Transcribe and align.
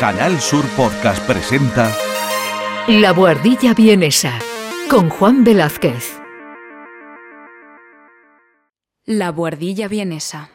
Canal 0.00 0.40
Sur 0.40 0.64
Podcast 0.78 1.22
presenta 1.26 1.94
La 2.88 3.12
Buhardilla 3.12 3.74
Vienesa 3.74 4.38
con 4.88 5.10
Juan 5.10 5.44
Velázquez. 5.44 6.18
La 9.04 9.30
Buhardilla 9.30 9.88
Vienesa. 9.88 10.48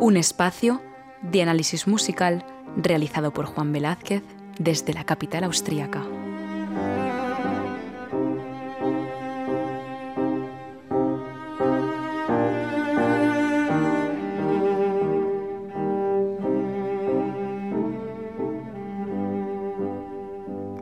Un 0.00 0.16
espacio 0.16 0.82
de 1.22 1.42
análisis 1.42 1.86
musical 1.86 2.44
realizado 2.76 3.32
por 3.32 3.46
Juan 3.46 3.72
Velázquez 3.72 4.22
desde 4.58 4.94
la 4.94 5.04
capital 5.04 5.44
austríaca. 5.44 6.02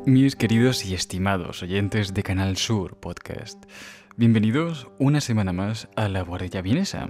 Mis 0.04 0.36
queridos 0.36 0.84
y 0.84 0.94
estimados 0.94 1.62
oyentes 1.62 2.12
de 2.12 2.22
Canal 2.22 2.56
Sur 2.56 2.96
Podcast, 2.96 3.64
bienvenidos 4.16 4.88
una 4.98 5.20
semana 5.20 5.52
más 5.52 5.88
a 5.96 6.08
La 6.08 6.22
Guardia 6.22 6.60
Vienesa, 6.60 7.08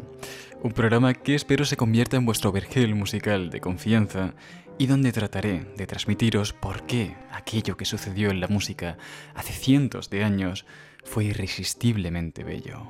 un 0.62 0.72
programa 0.72 1.14
que 1.14 1.34
espero 1.34 1.64
se 1.64 1.76
convierta 1.76 2.16
en 2.16 2.26
vuestro 2.26 2.52
vergel 2.52 2.94
musical 2.94 3.50
de 3.50 3.60
confianza 3.60 4.34
y 4.82 4.86
donde 4.88 5.12
trataré 5.12 5.64
de 5.76 5.86
transmitiros 5.86 6.52
por 6.52 6.86
qué 6.86 7.14
aquello 7.30 7.76
que 7.76 7.84
sucedió 7.84 8.32
en 8.32 8.40
la 8.40 8.48
música 8.48 8.98
hace 9.32 9.52
cientos 9.52 10.10
de 10.10 10.24
años 10.24 10.66
fue 11.04 11.26
irresistiblemente 11.26 12.42
bello. 12.42 12.88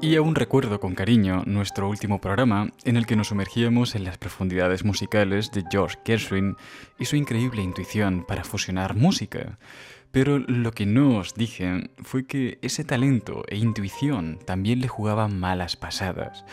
Y 0.00 0.16
aún 0.16 0.34
recuerdo 0.34 0.80
con 0.80 0.96
cariño 0.96 1.44
nuestro 1.46 1.88
último 1.88 2.20
programa 2.20 2.72
en 2.82 2.96
el 2.96 3.06
que 3.06 3.14
nos 3.14 3.28
sumergíamos 3.28 3.94
en 3.94 4.02
las 4.02 4.18
profundidades 4.18 4.84
musicales 4.84 5.52
de 5.52 5.62
George 5.70 5.98
Gershwin 6.04 6.56
y 6.98 7.04
su 7.04 7.14
increíble 7.14 7.62
intuición 7.62 8.24
para 8.26 8.42
fusionar 8.42 8.96
música. 8.96 9.60
Pero 10.10 10.38
lo 10.38 10.72
que 10.72 10.84
no 10.84 11.18
os 11.18 11.34
dije 11.34 11.90
fue 12.02 12.26
que 12.26 12.58
ese 12.60 12.84
talento 12.84 13.44
e 13.48 13.56
intuición 13.56 14.40
también 14.44 14.80
le 14.80 14.88
jugaban 14.88 15.40
malas 15.40 15.76
pasadas, 15.76 16.44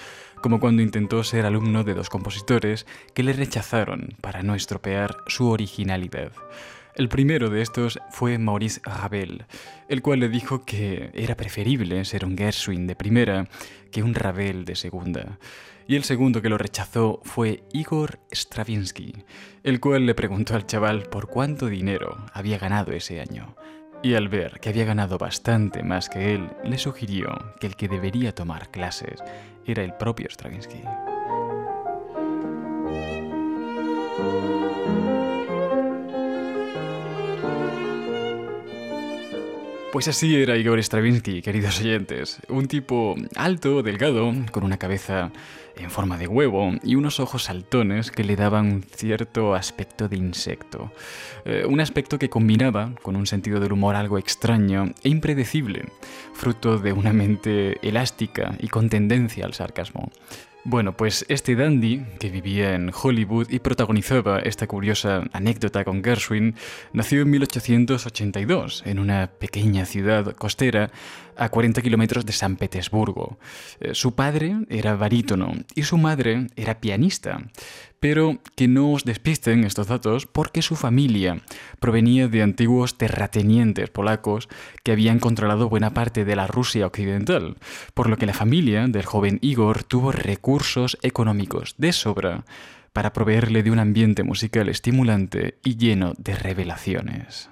como 0.42 0.60
cuando 0.60 0.82
intentó 0.82 1.24
ser 1.24 1.46
alumno 1.46 1.84
de 1.84 1.94
dos 1.94 2.10
compositores 2.10 2.86
que 3.14 3.24
le 3.24 3.34
rechazaron 3.34 4.16
para 4.22 4.44
no 4.44 4.56
estropear 4.56 5.18
su 5.28 5.50
originalidad. 5.50 6.32
El 6.96 7.08
primero 7.08 7.50
de 7.50 7.62
estos 7.62 8.00
fue 8.10 8.38
Maurice 8.38 8.82
Ravel, 8.84 9.46
el 9.88 10.02
cual 10.02 10.20
le 10.20 10.30
dijo 10.30 10.66
que 10.66 11.12
era 11.14 11.38
preferible 11.38 12.04
ser 12.04 12.26
un 12.26 12.38
Gershwin 12.38 12.88
de 12.88 12.96
primera 12.96 13.48
que 13.92 14.04
un 14.04 14.14
Ravel 14.16 14.66
de 14.66 14.76
segunda. 14.76 15.40
Y 15.88 15.96
el 15.96 16.04
segundo 16.04 16.42
que 16.42 16.50
lo 16.50 16.58
rechazó 16.58 17.22
fue 17.24 17.64
Igor 17.72 18.20
Stravinsky, 18.32 19.24
el 19.64 19.80
cual 19.80 20.06
le 20.06 20.14
preguntó 20.14 20.56
al 20.56 20.68
chaval 20.68 21.04
por 21.04 21.30
cuánto 21.30 21.68
dinero 21.68 22.18
había 22.34 22.60
ganado 22.60 22.92
ese 22.92 23.22
año. 23.22 23.56
Y 24.02 24.14
al 24.14 24.30
ver 24.30 24.60
que 24.62 24.70
había 24.70 24.86
ganado 24.86 25.18
bastante 25.18 25.84
más 25.84 26.08
que 26.08 26.34
él, 26.34 26.50
le 26.64 26.78
sugirió 26.78 27.54
que 27.60 27.68
el 27.68 27.76
que 27.76 27.88
debería 27.88 28.36
tomar 28.36 28.72
clases 28.72 29.20
era 29.66 29.84
el 29.84 29.94
propio 29.94 30.28
Stravinsky. 30.30 30.82
Pues 39.92 40.08
así 40.08 40.36
era 40.36 40.56
Igor 40.56 40.78
Stravinsky, 40.80 41.42
queridos 41.42 41.80
oyentes. 41.80 42.38
Un 42.48 42.68
tipo 42.68 43.16
alto, 43.36 43.82
delgado, 43.82 44.32
con 44.52 44.64
una 44.64 44.78
cabeza 44.78 45.32
en 45.80 45.90
forma 45.90 46.18
de 46.18 46.28
huevo 46.28 46.74
y 46.84 46.96
unos 46.96 47.20
ojos 47.20 47.44
saltones 47.44 48.12
que 48.12 48.24
le 48.24 48.36
daban 48.36 48.66
un 48.72 48.84
cierto 48.84 49.56
aspecto 49.56 50.08
de 50.08 50.18
insecto. 50.18 50.92
Eh, 51.46 51.66
un 51.68 51.80
aspecto 51.80 52.20
que 52.20 52.30
combinaba 52.30 52.94
con 53.02 53.16
un 53.16 53.26
sentido 53.26 53.60
del 53.60 53.74
humor 53.74 53.96
algo 53.96 54.18
extraño 54.18 54.92
e 55.04 55.10
impredecible, 55.10 55.86
fruto 56.34 56.78
de 56.78 56.94
una 56.94 57.14
mente 57.14 57.78
elástica 57.88 58.56
y 58.60 58.68
con 58.68 58.90
tendencia 58.90 59.46
al 59.46 59.54
sarcasmo. 59.54 60.12
Bueno, 60.66 60.96
pues 60.96 61.26
este 61.30 61.56
dandy, 61.56 62.06
que 62.20 62.30
vivía 62.30 62.76
en 62.76 62.92
Hollywood 62.94 63.50
y 63.50 63.60
protagonizaba 63.60 64.40
esta 64.40 64.68
curiosa 64.68 65.24
anécdota 65.32 65.86
con 65.86 66.04
Gershwin, 66.04 66.56
nació 66.92 67.22
en 67.22 67.30
1882 67.32 68.84
en 68.86 69.00
una 69.00 69.32
pequeña 69.40 69.86
ciudad 69.86 70.36
costera 70.36 70.92
a 71.40 71.50
40 71.50 71.82
kilómetros 71.82 72.26
de 72.26 72.34
San 72.34 72.58
Petersburgo. 72.58 73.40
Eh, 73.80 73.96
su 73.96 74.14
padre 74.14 74.58
era 74.70 74.96
barítono 74.96 75.54
y 75.74 75.84
su 75.84 75.98
madre 75.98 76.48
era 76.56 76.80
pianista. 76.80 77.50
Pero 78.00 78.40
que 78.56 78.68
no 78.68 78.94
os 78.94 79.04
despisten 79.04 79.64
estos 79.64 79.88
datos 79.88 80.26
porque 80.26 80.62
su 80.62 80.76
familia 80.76 81.42
provenía 81.80 82.28
de 82.28 82.42
antiguos 82.42 82.98
terratenientes 82.98 83.90
polacos 83.90 84.48
que 84.84 84.92
habían 84.92 85.20
controlado 85.20 85.68
buena 85.68 85.94
parte 85.94 86.24
de 86.24 86.36
la 86.36 86.48
Rusia 86.48 86.88
occidental, 86.88 87.58
por 87.94 88.10
lo 88.10 88.18
que 88.18 88.26
la 88.26 88.34
familia 88.34 88.88
del 88.88 89.06
joven 89.06 89.40
Igor 89.42 89.84
tuvo 89.84 90.12
recursos 90.12 90.98
económicos 91.02 91.76
de 91.78 91.92
sobra 91.92 92.46
para 92.94 93.14
proveerle 93.14 93.64
de 93.64 93.72
un 93.72 93.80
ambiente 93.80 94.24
musical 94.24 94.70
estimulante 94.70 95.60
y 95.64 95.78
lleno 95.78 96.14
de 96.18 96.36
revelaciones. 96.36 97.50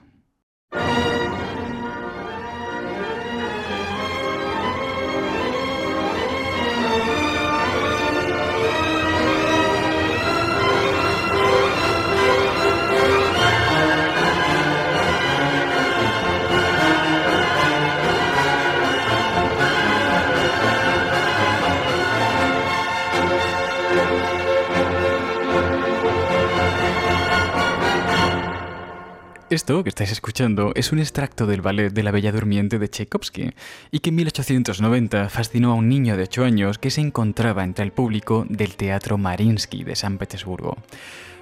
Esto 29.50 29.82
que 29.82 29.88
estáis 29.88 30.12
escuchando 30.12 30.74
es 30.76 30.92
un 30.92 31.00
extracto 31.00 31.46
del 31.46 31.62
ballet 31.62 31.94
de 31.94 32.04
la 32.04 32.12
Bella 32.12 32.34
Durmiente 32.34 32.80
de 32.80 32.90
Tchaikovsky 32.90 33.52
y 33.92 34.00
que 34.00 34.10
en 34.10 34.16
1890 34.16 35.30
fascinó 35.30 35.72
a 35.72 35.76
un 35.76 35.88
niño 35.88 36.18
de 36.18 36.24
8 36.24 36.44
años 36.44 36.78
que 36.78 36.92
se 36.92 37.00
encontraba 37.00 37.64
entre 37.64 37.86
el 37.86 37.94
público 37.94 38.46
del 38.50 38.76
Teatro 38.76 39.18
Marinsky 39.18 39.86
de 39.86 39.96
San 39.96 40.18
Petersburgo. 40.18 40.76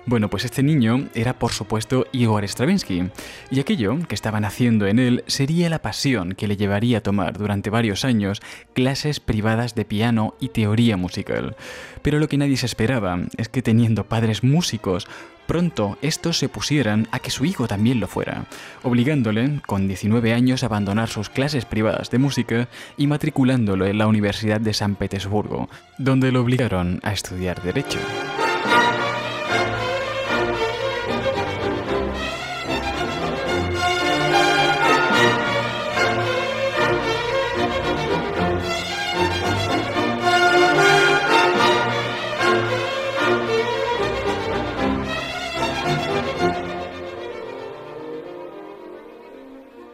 Bueno, 0.05 0.29
pues 0.29 0.45
este 0.45 0.61
niño 0.61 1.09
era 1.15 1.39
por 1.39 1.51
supuesto 1.51 2.05
Igor 2.11 2.47
Stravinsky, 2.47 3.09
y 3.49 3.59
aquello 3.59 3.97
que 4.07 4.13
estaban 4.13 4.45
haciendo 4.45 4.85
en 4.85 4.99
él 4.99 5.23
sería 5.25 5.67
la 5.67 5.81
pasión 5.81 6.33
que 6.33 6.47
le 6.47 6.57
llevaría 6.57 6.99
a 6.99 7.01
tomar 7.01 7.39
durante 7.39 7.71
varios 7.71 8.05
años 8.05 8.39
clases 8.73 9.19
privadas 9.19 9.73
de 9.73 9.83
piano 9.83 10.35
y 10.39 10.49
teoría 10.49 10.95
musical. 10.95 11.55
Pero 12.03 12.19
lo 12.19 12.29
que 12.29 12.37
nadie 12.37 12.55
se 12.55 12.67
esperaba 12.67 13.19
es 13.37 13.49
que 13.49 13.63
teniendo 13.63 14.03
padres 14.03 14.43
músicos, 14.43 15.07
pronto 15.45 15.97
estos 16.01 16.37
se 16.37 16.49
pusieran 16.49 17.07
a 17.11 17.19
que 17.19 17.31
su 17.31 17.45
hijo 17.45 17.67
también 17.67 17.99
lo 17.99 18.07
fuera, 18.07 18.45
obligándole, 18.83 19.61
con 19.65 19.87
19 19.87 20.33
años, 20.33 20.63
a 20.63 20.67
abandonar 20.67 21.09
sus 21.09 21.29
clases 21.29 21.65
privadas 21.65 22.09
de 22.09 22.19
música 22.19 22.67
y 22.97 23.07
matriculándolo 23.07 23.85
en 23.85 23.97
la 23.97 24.07
Universidad 24.07 24.61
de 24.61 24.73
San 24.73 24.95
Petersburgo, 24.95 25.69
donde 25.97 26.31
lo 26.31 26.41
obligaron 26.41 26.99
a 27.03 27.13
estudiar 27.13 27.61
Derecho. 27.61 27.99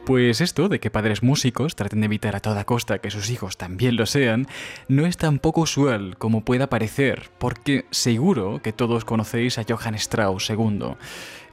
Pues 0.06 0.42
esto 0.42 0.68
de 0.68 0.80
que 0.80 0.90
padres 0.90 1.22
músicos 1.22 1.76
traten 1.76 2.02
de 2.02 2.06
evitar 2.06 2.36
a 2.36 2.40
toda 2.40 2.66
costa 2.66 3.00
que 3.00 3.12
sus 3.12 3.30
hijos 3.30 3.58
también 3.58 3.96
lo 3.96 4.08
sean, 4.08 4.48
no 4.88 5.06
es 5.06 5.16
tan 5.16 5.38
poco 5.38 5.62
usual 5.62 6.18
como 6.18 6.44
pueda 6.44 6.68
parecer, 6.68 7.30
porque 7.38 7.86
seguro 7.92 8.62
que 8.64 8.74
todos 8.74 9.06
conocéis 9.06 9.60
a 9.60 9.64
Johann 9.68 9.96
Strauss 9.96 10.50
II, 10.50 10.96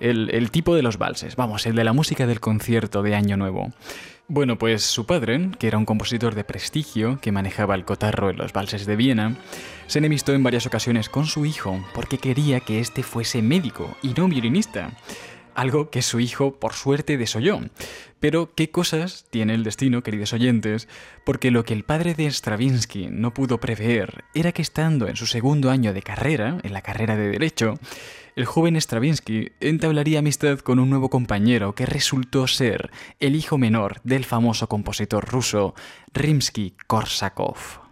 el, 0.00 0.30
el 0.30 0.50
tipo 0.50 0.74
de 0.74 0.82
los 0.82 0.96
valses, 0.96 1.36
vamos, 1.36 1.66
el 1.66 1.76
de 1.76 1.84
la 1.84 1.92
música 1.92 2.26
del 2.26 2.40
concierto 2.40 3.02
de 3.02 3.14
Año 3.14 3.36
Nuevo. 3.36 3.70
Bueno, 4.30 4.58
pues 4.58 4.82
su 4.82 5.06
padre, 5.06 5.50
que 5.58 5.68
era 5.68 5.78
un 5.78 5.86
compositor 5.86 6.34
de 6.34 6.44
prestigio 6.44 7.18
que 7.20 7.32
manejaba 7.32 7.74
el 7.74 7.84
cotarro 7.84 8.28
en 8.28 8.36
los 8.36 8.52
valses 8.52 8.84
de 8.84 8.96
Viena, 8.96 9.36
se 9.86 10.00
enemistó 10.00 10.34
en 10.34 10.42
varias 10.42 10.66
ocasiones 10.66 11.08
con 11.08 11.26
su 11.26 11.46
hijo 11.46 11.82
porque 11.94 12.18
quería 12.18 12.60
que 12.60 12.78
éste 12.78 13.02
fuese 13.02 13.40
médico 13.40 13.96
y 14.02 14.08
no 14.08 14.28
violinista 14.28 14.92
algo 15.58 15.90
que 15.90 16.02
su 16.02 16.20
hijo 16.20 16.52
por 16.54 16.72
suerte 16.72 17.18
desoyó. 17.18 17.60
Pero 18.20 18.54
qué 18.54 18.70
cosas 18.70 19.26
tiene 19.30 19.54
el 19.54 19.64
destino, 19.64 20.04
queridos 20.04 20.32
oyentes, 20.32 20.88
porque 21.24 21.50
lo 21.50 21.64
que 21.64 21.74
el 21.74 21.84
padre 21.84 22.14
de 22.14 22.30
Stravinsky 22.30 23.08
no 23.10 23.34
pudo 23.34 23.58
prever 23.58 24.24
era 24.34 24.52
que 24.52 24.62
estando 24.62 25.08
en 25.08 25.16
su 25.16 25.26
segundo 25.26 25.70
año 25.70 25.92
de 25.92 26.02
carrera, 26.02 26.58
en 26.62 26.72
la 26.72 26.82
carrera 26.82 27.16
de 27.16 27.28
Derecho, 27.28 27.74
el 28.36 28.44
joven 28.44 28.80
Stravinsky 28.80 29.50
entablaría 29.58 30.20
amistad 30.20 30.60
con 30.60 30.78
un 30.78 30.90
nuevo 30.90 31.10
compañero 31.10 31.74
que 31.74 31.86
resultó 31.86 32.46
ser 32.46 32.92
el 33.18 33.34
hijo 33.34 33.58
menor 33.58 34.00
del 34.04 34.24
famoso 34.24 34.68
compositor 34.68 35.28
ruso 35.28 35.74
Rimsky-Korsakov. 36.14 37.87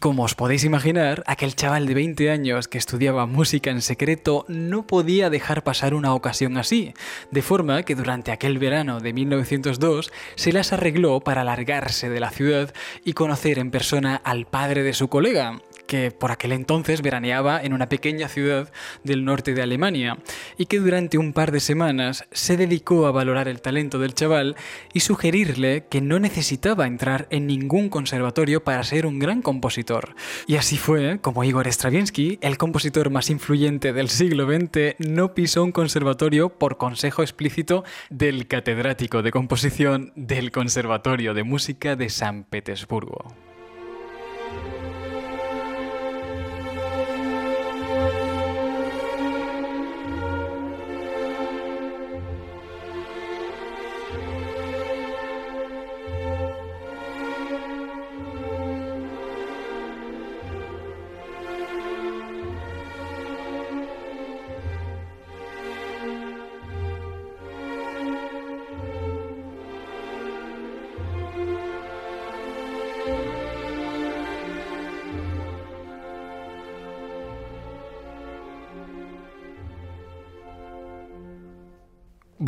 Como 0.00 0.24
os 0.24 0.34
podéis 0.34 0.64
imaginar, 0.64 1.22
aquel 1.26 1.54
chaval 1.54 1.86
de 1.86 1.92
20 1.92 2.30
años 2.30 2.68
que 2.68 2.78
estudiaba 2.78 3.26
música 3.26 3.70
en 3.70 3.82
secreto 3.82 4.46
no 4.48 4.86
podía 4.86 5.28
dejar 5.28 5.62
pasar 5.62 5.92
una 5.92 6.14
ocasión 6.14 6.56
así, 6.56 6.94
de 7.30 7.42
forma 7.42 7.82
que 7.82 7.94
durante 7.94 8.32
aquel 8.32 8.58
verano 8.58 9.00
de 9.00 9.12
1902 9.12 10.10
se 10.36 10.52
las 10.52 10.72
arregló 10.72 11.20
para 11.20 11.44
largarse 11.44 12.08
de 12.08 12.18
la 12.18 12.30
ciudad 12.30 12.72
y 13.04 13.12
conocer 13.12 13.58
en 13.58 13.70
persona 13.70 14.16
al 14.16 14.46
padre 14.46 14.82
de 14.82 14.94
su 14.94 15.08
colega, 15.08 15.60
que 15.90 16.12
por 16.12 16.30
aquel 16.30 16.52
entonces 16.52 17.02
veraneaba 17.02 17.60
en 17.60 17.72
una 17.72 17.88
pequeña 17.88 18.28
ciudad 18.28 18.70
del 19.02 19.24
norte 19.24 19.54
de 19.54 19.62
Alemania 19.62 20.18
y 20.56 20.66
que 20.66 20.78
durante 20.78 21.18
un 21.18 21.32
par 21.32 21.50
de 21.50 21.58
semanas 21.58 22.26
se 22.30 22.56
dedicó 22.56 23.08
a 23.08 23.10
valorar 23.10 23.48
el 23.48 23.60
talento 23.60 23.98
del 23.98 24.14
chaval 24.14 24.54
y 24.92 25.00
sugerirle 25.00 25.86
que 25.90 26.00
no 26.00 26.20
necesitaba 26.20 26.86
entrar 26.86 27.26
en 27.30 27.48
ningún 27.48 27.88
conservatorio 27.88 28.62
para 28.62 28.84
ser 28.84 29.04
un 29.04 29.18
gran 29.18 29.42
compositor. 29.42 30.14
Y 30.46 30.58
así 30.58 30.78
fue 30.78 31.18
como 31.20 31.42
Igor 31.42 31.66
Stravinsky, 31.66 32.38
el 32.40 32.56
compositor 32.56 33.10
más 33.10 33.28
influyente 33.28 33.92
del 33.92 34.10
siglo 34.10 34.46
XX, 34.46 34.94
no 35.00 35.34
pisó 35.34 35.64
un 35.64 35.72
conservatorio 35.72 36.50
por 36.50 36.76
consejo 36.76 37.22
explícito 37.22 37.82
del 38.10 38.46
catedrático 38.46 39.22
de 39.22 39.32
composición 39.32 40.12
del 40.14 40.52
Conservatorio 40.52 41.34
de 41.34 41.42
Música 41.42 41.96
de 41.96 42.10
San 42.10 42.44
Petersburgo. 42.44 43.49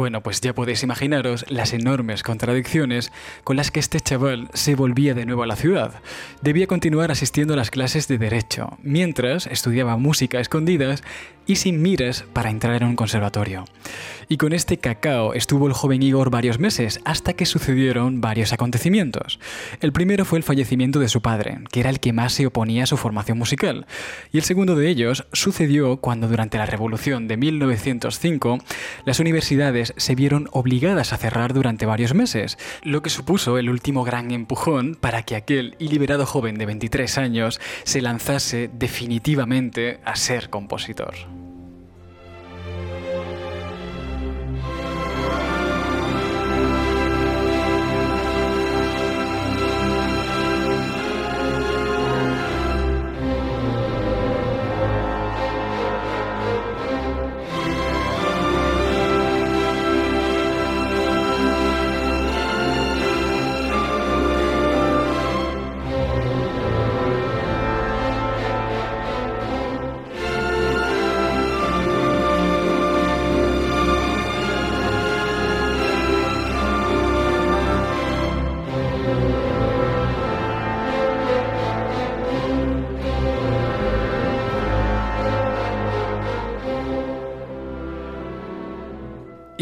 Bueno, 0.03 0.21
pues 0.21 0.41
ya 0.41 0.53
podéis 0.53 0.83
imaginaros 0.83 1.45
las 1.49 1.73
enormes 1.73 2.25
contradicciones 2.25 3.13
con 3.45 3.57
las 3.57 3.71
que 3.71 3.79
este 3.79 4.01
chaval 4.01 4.49
se 4.53 4.75
volvía 4.75 5.15
de 5.15 5.27
nuevo 5.27 5.45
a 5.45 5.47
la 5.47 5.55
ciudad. 5.55 5.95
Debía 6.41 6.67
continuar 6.67 7.13
asistiendo 7.13 7.55
a 7.55 7.57
las 7.57 7.71
clases 7.71 8.09
de 8.09 8.19
derecho, 8.19 8.79
mientras 8.83 9.47
estudiaba 9.47 9.97
música 9.97 10.39
a 10.39 10.41
escondidas 10.41 11.05
y 11.47 11.57
sin 11.57 11.83
miras 11.83 12.25
para 12.33 12.51
entrar 12.51 12.83
en 12.83 12.89
un 12.89 12.97
conservatorio. 12.97 13.65
Y 14.29 14.37
con 14.37 14.53
este 14.53 14.79
cacao 14.79 15.35
estuvo 15.35 15.67
el 15.67 15.73
joven 15.73 16.03
Igor 16.03 16.31
varios 16.31 16.59
meses, 16.59 17.01
hasta 17.05 17.35
que 17.35 17.47
sucedieron 17.47 18.21
varios 18.21 18.53
acontecimientos. 18.53 19.39
El 19.81 19.93
primero 19.93 20.25
fue 20.25 20.39
el 20.39 20.45
fallecimiento 20.45 21.01
de 21.01 21.09
su 21.09 21.21
padre, 21.21 21.59
que 21.71 21.81
era 21.81 21.91
el 21.91 22.01
que 22.01 22.13
más 22.13 22.33
se 22.33 22.47
oponía 22.47 22.85
a 22.85 22.87
su 22.87 22.97
formación 22.97 23.39
musical, 23.39 23.87
y 24.33 24.39
el 24.39 24.45
segundo 24.45 24.77
de 24.77 24.89
ellos 24.89 25.27
sucedió 25.33 25.99
cuando 25.99 26.29
durante 26.29 26.59
la 26.59 26.67
Revolución 26.67 27.29
de 27.29 27.37
1905 27.37 28.59
las 29.05 29.21
universidades 29.21 29.92
se 29.97 30.15
vieron 30.15 30.49
obligadas 30.53 31.13
a 31.13 31.17
cerrar 31.17 31.53
durante 31.53 31.87
varios 31.87 32.15
meses, 32.15 32.59
lo 32.83 33.03
que 33.03 33.11
supuso 33.11 33.59
el 33.59 33.71
último 33.71 34.05
gran 34.05 34.31
empujón 34.31 34.95
para 34.95 35.23
que 35.23 35.37
aquel 35.37 35.77
iliberado 35.79 36.27
joven 36.27 36.57
de 36.57 36.67
23 36.67 37.19
años 37.19 37.61
se 37.85 38.03
lanzase 38.03 38.71
definitivamente 38.73 40.01
a 40.05 40.17
ser 40.17 40.51
compositor. 40.51 41.42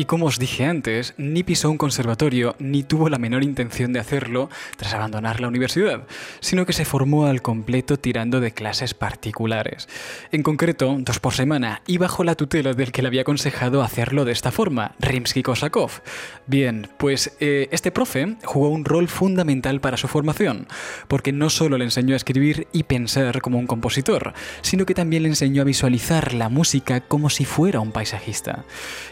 Y 0.01 0.07
como 0.07 0.25
os 0.25 0.39
dije 0.39 0.65
antes, 0.65 1.13
ni 1.19 1.43
pisó 1.43 1.71
un 1.71 1.77
conservatorio 1.77 2.57
ni 2.59 2.83
tuvo 2.83 3.11
la 3.11 3.19
menor 3.19 3.45
intención 3.45 3.93
de 3.93 4.01
hacerlo 4.01 4.49
tras 4.79 4.95
abandonar 4.95 5.43
la 5.43 5.49
universidad, 5.49 6.05
sino 6.41 6.65
que 6.65 6.73
se 6.73 6.87
formó 6.87 7.27
al 7.27 7.43
completo 7.43 7.99
tirando 7.99 8.41
de 8.41 8.53
clases 8.53 8.95
particulares. 8.95 9.91
En 10.33 10.43
concreto, 10.43 10.97
dos 11.01 11.21
por 11.21 11.35
semana 11.35 11.83
y 11.87 11.99
bajo 11.99 12.25
la 12.25 12.35
tutela 12.35 12.73
del 12.73 12.93
que 12.93 13.03
le 13.03 13.09
había 13.09 13.21
aconsejado 13.21 13.83
hacerlo 13.83 14.25
de 14.25 14.33
esta 14.33 14.51
forma, 14.51 14.95
Rimsky-Kosakov. 15.01 15.91
Bien, 16.47 16.89
pues 16.97 17.37
eh, 17.39 17.69
este 17.71 17.93
profe 17.93 18.37
jugó 18.43 18.71
un 18.71 18.87
rol 18.87 19.07
fundamental 19.07 19.83
para 19.83 19.99
su 19.99 20.09
formación, 20.09 20.67
porque 21.09 21.33
no 21.33 21.51
solo 21.51 21.77
le 21.77 21.85
enseñó 21.85 22.15
a 22.15 22.17
escribir 22.17 22.69
y 22.73 22.85
pensar 22.85 23.43
como 23.43 23.59
un 23.59 23.67
compositor, 23.67 24.33
sino 24.63 24.87
que 24.87 24.95
también 24.95 25.25
le 25.25 25.29
enseñó 25.29 25.61
a 25.61 25.67
visualizar 25.67 26.33
la 26.33 26.49
música 26.49 27.03
como 27.03 27.29
si 27.29 27.45
fuera 27.45 27.81
un 27.81 27.93
paisajista. 27.93 28.65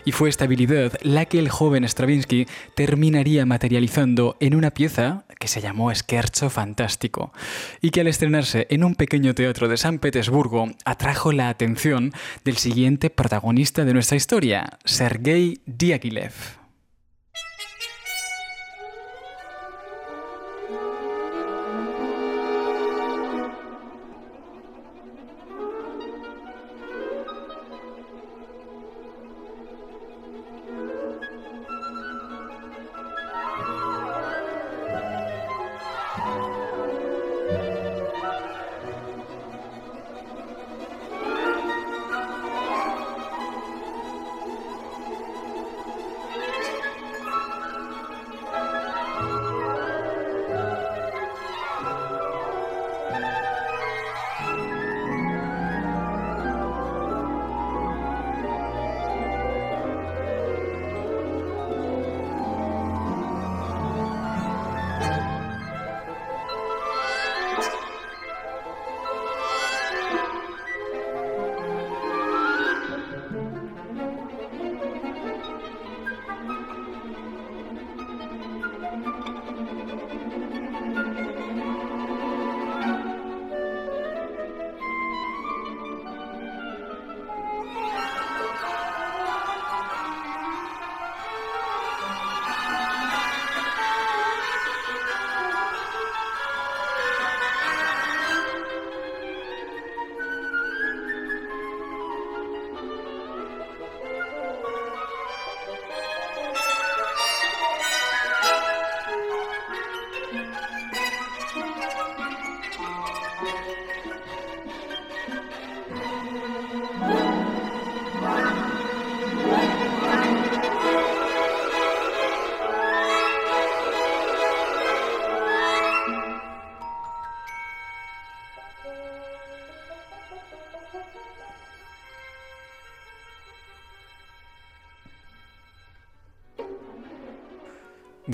Y 0.06 0.12
fue 0.12 0.30
esta 0.30 0.46
habilidad 0.46 0.77
la 1.02 1.24
que 1.26 1.38
el 1.38 1.48
joven 1.48 1.84
Stravinsky 1.84 2.46
terminaría 2.74 3.46
materializando 3.46 4.36
en 4.40 4.54
una 4.54 4.70
pieza 4.70 5.24
que 5.38 5.48
se 5.48 5.60
llamó 5.60 5.94
Scherzo 5.94 6.50
Fantástico 6.50 7.32
y 7.80 7.90
que 7.90 8.00
al 8.00 8.08
estrenarse 8.08 8.66
en 8.70 8.84
un 8.84 8.94
pequeño 8.94 9.34
teatro 9.34 9.68
de 9.68 9.76
San 9.76 9.98
Petersburgo 9.98 10.70
atrajo 10.84 11.32
la 11.32 11.48
atención 11.48 12.12
del 12.44 12.56
siguiente 12.56 13.10
protagonista 13.10 13.84
de 13.84 13.94
nuestra 13.94 14.16
historia, 14.16 14.78
Sergei 14.84 15.60
Diaghilev. 15.66 16.57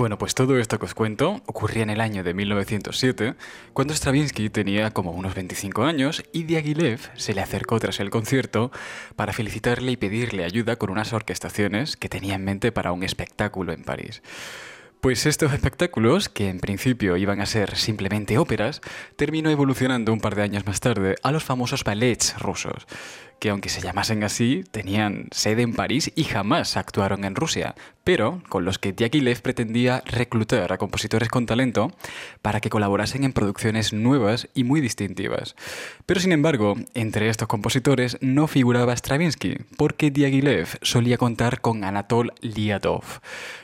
Bueno, 0.05 0.19
pues 0.19 0.35
todo 0.35 0.59
esto 0.59 0.77
que 0.77 0.85
os 0.85 0.93
cuento 0.93 1.41
ocurría 1.47 1.81
en 1.81 1.89
el 1.89 1.99
año 1.99 2.23
de 2.23 2.35
1907, 2.35 3.33
cuando 3.73 3.95
Stravinsky 3.95 4.51
tenía 4.51 4.91
como 4.91 5.09
unos 5.09 5.33
25 5.33 5.81
años 5.81 6.23
y 6.31 6.43
Diaghilev 6.43 6.99
se 7.15 7.33
le 7.33 7.41
acercó 7.41 7.79
tras 7.79 7.99
el 7.99 8.11
concierto 8.11 8.71
para 9.15 9.33
felicitarle 9.33 9.93
y 9.93 9.97
pedirle 9.97 10.43
ayuda 10.43 10.75
con 10.75 10.91
unas 10.91 11.11
orquestaciones 11.11 11.97
que 11.97 12.07
tenía 12.07 12.35
en 12.35 12.45
mente 12.45 12.71
para 12.71 12.91
un 12.91 13.01
espectáculo 13.01 13.73
en 13.73 13.83
París. 13.83 14.21
Pues 15.01 15.25
estos 15.25 15.53
espectáculos, 15.53 16.29
que 16.29 16.49
en 16.49 16.59
principio 16.59 17.17
iban 17.17 17.41
a 17.41 17.47
ser 17.47 17.75
simplemente 17.75 18.37
óperas, 18.37 18.81
terminó 19.15 19.49
evolucionando 19.49 20.13
un 20.13 20.21
par 20.21 20.35
de 20.35 20.43
años 20.43 20.67
más 20.67 20.81
tarde 20.81 21.15
a 21.23 21.31
los 21.31 21.43
famosos 21.43 21.83
ballets 21.83 22.37
rusos 22.37 22.85
que 23.45 23.51
aunque 23.51 23.69
se 23.69 23.79
llamasen 23.79 24.23
así, 24.23 24.63
tenían 24.71 25.27
sede 25.29 25.61
en 25.61 25.75
París 25.75 26.11
y 26.15 26.23
jamás 26.23 26.77
actuaron 26.77 27.25
en 27.25 27.35
Rusia, 27.35 27.75
pero 28.03 28.41
con 28.49 28.65
los 28.65 28.79
que 28.79 28.91
Diaghilev 28.91 29.39
pretendía 29.43 30.01
reclutar 30.03 30.73
a 30.73 30.79
compositores 30.79 31.29
con 31.29 31.45
talento 31.45 31.91
para 32.41 32.59
que 32.59 32.71
colaborasen 32.71 33.23
en 33.23 33.33
producciones 33.33 33.93
nuevas 33.93 34.47
y 34.55 34.63
muy 34.63 34.81
distintivas. 34.81 35.55
Pero 36.07 36.21
sin 36.21 36.31
embargo, 36.31 36.73
entre 36.95 37.29
estos 37.29 37.47
compositores 37.47 38.17
no 38.19 38.47
figuraba 38.47 38.97
Stravinsky, 38.97 39.59
porque 39.77 40.09
Diaghilev 40.09 40.79
solía 40.81 41.19
contar 41.19 41.61
con 41.61 41.83
Anatol 41.83 42.33
Liadov, 42.41 43.03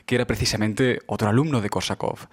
que 0.05 0.13
era 0.13 0.27
precisamente 0.27 0.99
otro 1.07 1.27
alumno 1.27 1.59
de 1.59 1.71
Korsakov. 1.71 2.27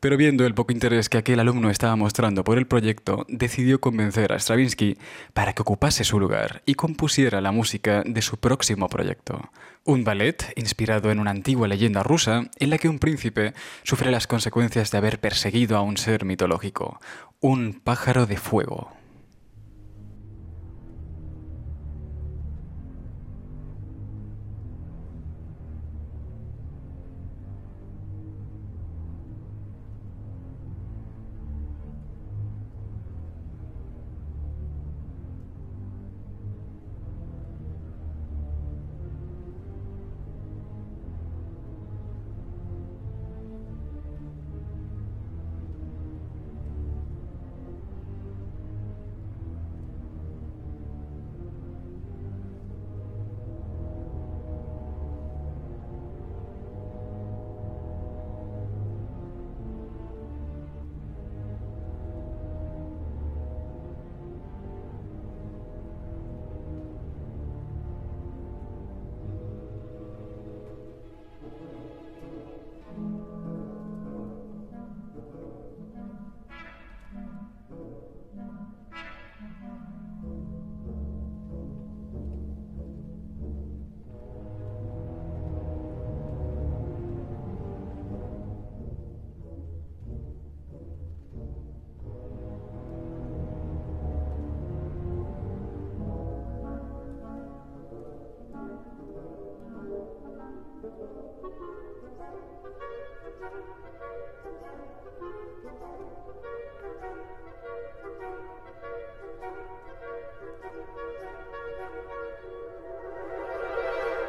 Pero 0.00 0.16
viendo 0.16 0.46
el 0.46 0.54
poco 0.54 0.72
interés 0.72 1.10
que 1.10 1.18
aquel 1.18 1.40
alumno 1.40 1.68
estaba 1.68 1.94
mostrando 1.94 2.42
por 2.42 2.56
el 2.56 2.66
proyecto, 2.66 3.26
decidió 3.28 3.82
convencer 3.82 4.32
a 4.32 4.38
Stravinsky 4.38 4.96
para 5.34 5.52
que 5.52 5.60
ocupase 5.60 6.04
su 6.04 6.18
lugar 6.18 6.62
y 6.64 6.74
compusiera 6.74 7.42
la 7.42 7.52
música 7.52 8.02
de 8.06 8.22
su 8.22 8.38
próximo 8.38 8.88
proyecto. 8.88 9.50
Un 9.84 10.02
ballet 10.04 10.52
inspirado 10.56 11.10
en 11.10 11.18
una 11.18 11.30
antigua 11.30 11.68
leyenda 11.68 12.02
rusa 12.02 12.50
en 12.58 12.70
la 12.70 12.78
que 12.78 12.88
un 12.88 12.98
príncipe 12.98 13.52
sufre 13.82 14.10
las 14.10 14.26
consecuencias 14.26 14.90
de 14.90 14.98
haber 14.98 15.20
perseguido 15.20 15.76
a 15.76 15.82
un 15.82 15.98
ser 15.98 16.24
mitológico, 16.24 16.98
un 17.40 17.80
pájaro 17.84 18.24
de 18.24 18.38
fuego. 18.38 18.99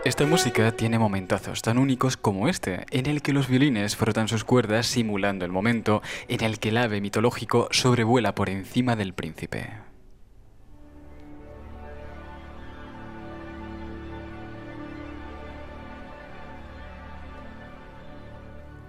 Esta 0.04 0.26
música 0.26 0.72
tiene 0.72 0.98
momentazos 0.98 1.62
tan 1.62 1.78
únicos 1.78 2.18
como 2.18 2.48
este, 2.48 2.86
en 2.90 3.06
el 3.06 3.22
que 3.22 3.34
los 3.34 3.48
violines 3.48 3.96
frotan 3.96 4.28
sus 4.28 4.44
cuerdas 4.44 4.88
simulando 4.88 5.46
el 5.46 5.52
momento 5.52 6.02
en 6.28 6.44
el 6.44 6.60
que 6.60 6.70
el 6.70 6.78
ave 6.78 7.02
mitológico 7.02 7.68
sobrevuela 7.70 8.34
por 8.34 8.50
encima 8.50 8.96
del 8.96 9.14
príncipe. 9.14 9.91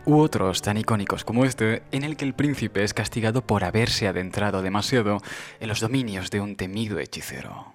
U 0.05 0.19
otros 0.19 0.63
tan 0.63 0.77
icónicos 0.77 1.25
como 1.25 1.45
este, 1.45 1.83
en 1.93 2.05
el 2.05 2.17
que 2.17 2.25
el 2.25 2.35
príncipe 2.35 2.85
es 2.85 2.95
castigado 2.95 3.43
por 3.43 3.65
haberse 3.65 4.09
adentrado 4.09 4.63
demasiado 4.63 5.19
en 5.61 5.69
los 5.69 5.81
dominios 5.81 6.31
de 6.31 6.41
un 6.41 6.57
temido 6.57 6.99
hechicero. 6.99 7.73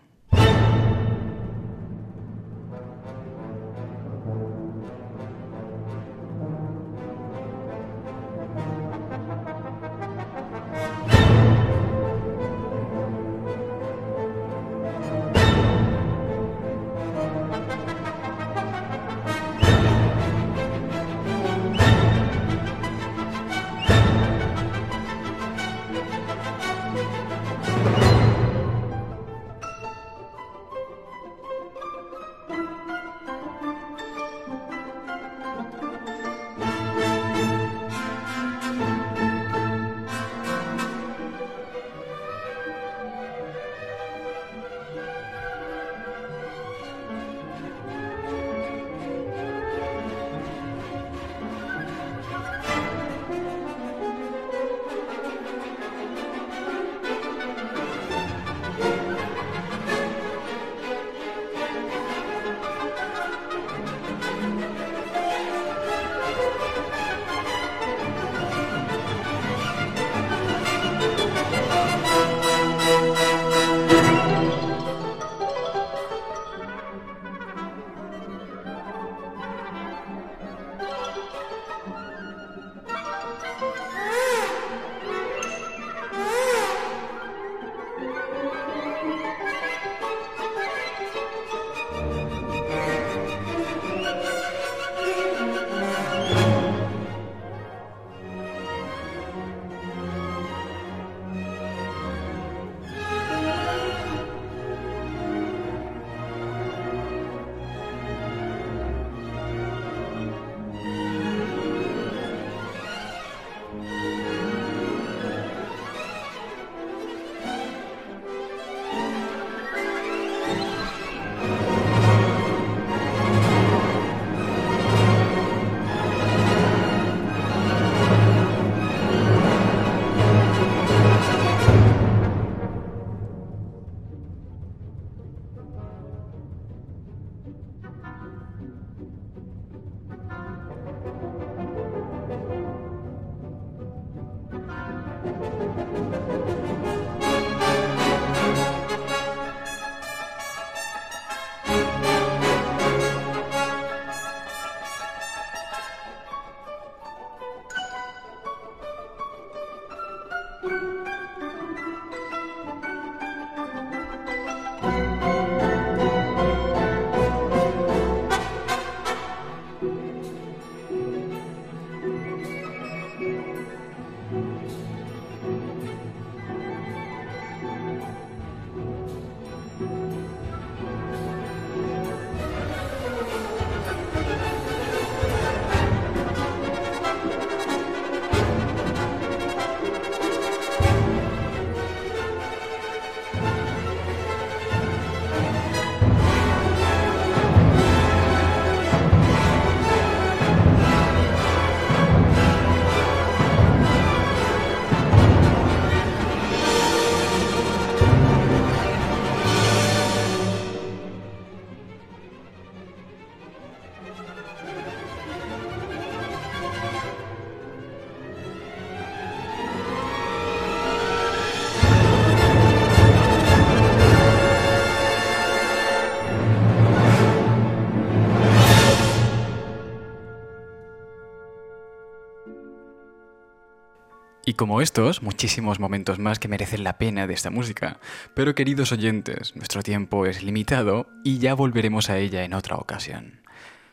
Como 234.58 234.82
estos, 234.82 235.24
muchísimos 235.24 235.80
momentos 235.80 236.20
más 236.20 236.40
que 236.40 236.50
merecen 236.50 236.84
la 236.84 236.98
pena 236.98 237.28
de 237.28 237.34
esta 237.34 237.50
música. 237.50 238.00
Pero 238.34 238.56
queridos 238.56 238.92
oyentes, 238.92 239.56
nuestro 239.56 239.84
tiempo 239.84 240.26
es 240.26 240.44
limitado 240.44 241.08
y 241.24 241.38
ya 241.38 241.54
volveremos 241.54 242.10
a 242.10 242.18
ella 242.18 242.44
en 242.44 242.54
otra 242.54 242.76
ocasión. 242.76 243.40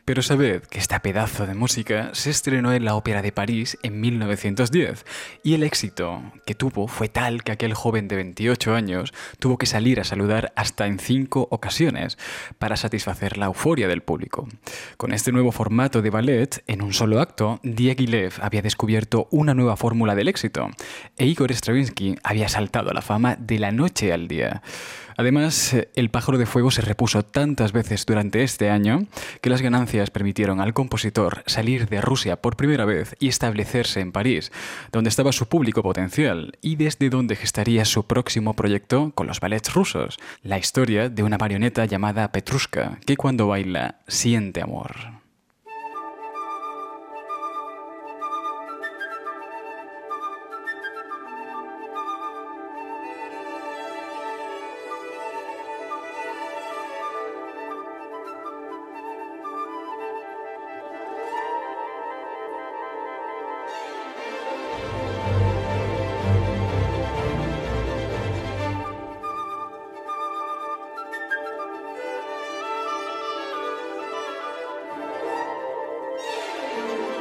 Pero 0.05 0.21
sabed 0.21 0.61
que 0.61 0.77
esta 0.77 0.99
pedazo 0.99 1.47
de 1.47 1.55
música 1.55 2.11
se 2.13 2.29
estrenó 2.29 2.71
en 2.73 2.85
la 2.85 2.93
Ópera 2.93 3.23
de 3.23 3.31
París 3.31 3.79
en 3.81 3.99
1910 4.01 5.03
y 5.41 5.55
el 5.55 5.63
éxito 5.63 6.21
que 6.45 6.53
tuvo 6.53 6.87
fue 6.87 7.09
tal 7.09 7.43
que 7.43 7.51
aquel 7.51 7.73
joven 7.73 8.07
de 8.07 8.17
28 8.17 8.75
años 8.75 9.15
tuvo 9.39 9.57
que 9.57 9.65
salir 9.65 9.99
a 9.99 10.03
saludar 10.03 10.53
hasta 10.55 10.85
en 10.85 10.99
cinco 10.99 11.47
ocasiones 11.49 12.19
para 12.59 12.77
satisfacer 12.77 13.39
la 13.39 13.47
euforia 13.47 13.87
del 13.87 14.03
público. 14.03 14.47
Con 14.97 15.11
este 15.11 15.31
nuevo 15.31 15.51
formato 15.51 16.03
de 16.03 16.11
ballet, 16.11 16.63
en 16.67 16.83
un 16.83 16.93
solo 16.93 17.19
acto, 17.19 17.59
Diaghilev 17.63 18.33
había 18.41 18.61
descubierto 18.61 19.27
una 19.31 19.55
nueva 19.55 19.75
fórmula 19.75 20.13
del 20.13 20.27
éxito 20.27 20.69
e 21.17 21.25
Igor 21.25 21.51
Stravinsky 21.51 22.19
había 22.21 22.47
saltado 22.47 22.91
a 22.91 22.93
la 22.93 23.01
fama 23.01 23.37
de 23.39 23.57
la 23.57 23.71
noche 23.71 24.13
al 24.13 24.27
día. 24.27 24.61
Además, 25.17 25.75
el 25.95 26.09
pájaro 26.09 26.37
de 26.37 26.45
fuego 26.45 26.71
se 26.71 26.81
repuso 26.81 27.23
tantas 27.23 27.71
veces 27.71 28.05
durante 28.05 28.43
este 28.43 28.69
año 28.69 29.05
que 29.41 29.49
las 29.49 29.61
ganancias 29.61 30.09
permitieron 30.09 30.59
al 30.59 30.73
compositor 30.73 31.43
salir 31.45 31.87
de 31.87 32.01
Rusia 32.01 32.41
por 32.41 32.57
primera 32.57 32.85
vez 32.85 33.15
y 33.19 33.29
establecerse 33.29 34.01
en 34.01 34.11
París, 34.11 34.51
donde 34.91 35.09
estaba 35.09 35.31
su 35.31 35.47
público 35.47 35.83
potencial 35.83 36.57
y 36.61 36.75
desde 36.75 37.09
donde 37.09 37.35
gestaría 37.35 37.85
su 37.85 38.05
próximo 38.05 38.53
proyecto 38.53 39.11
con 39.15 39.27
los 39.27 39.39
ballets 39.39 39.73
rusos, 39.73 40.17
la 40.43 40.57
historia 40.57 41.09
de 41.09 41.23
una 41.23 41.37
marioneta 41.37 41.85
llamada 41.85 42.31
Petrushka, 42.31 42.99
que 43.05 43.17
cuando 43.17 43.47
baila 43.47 43.99
siente 44.07 44.61
amor. 44.61 45.14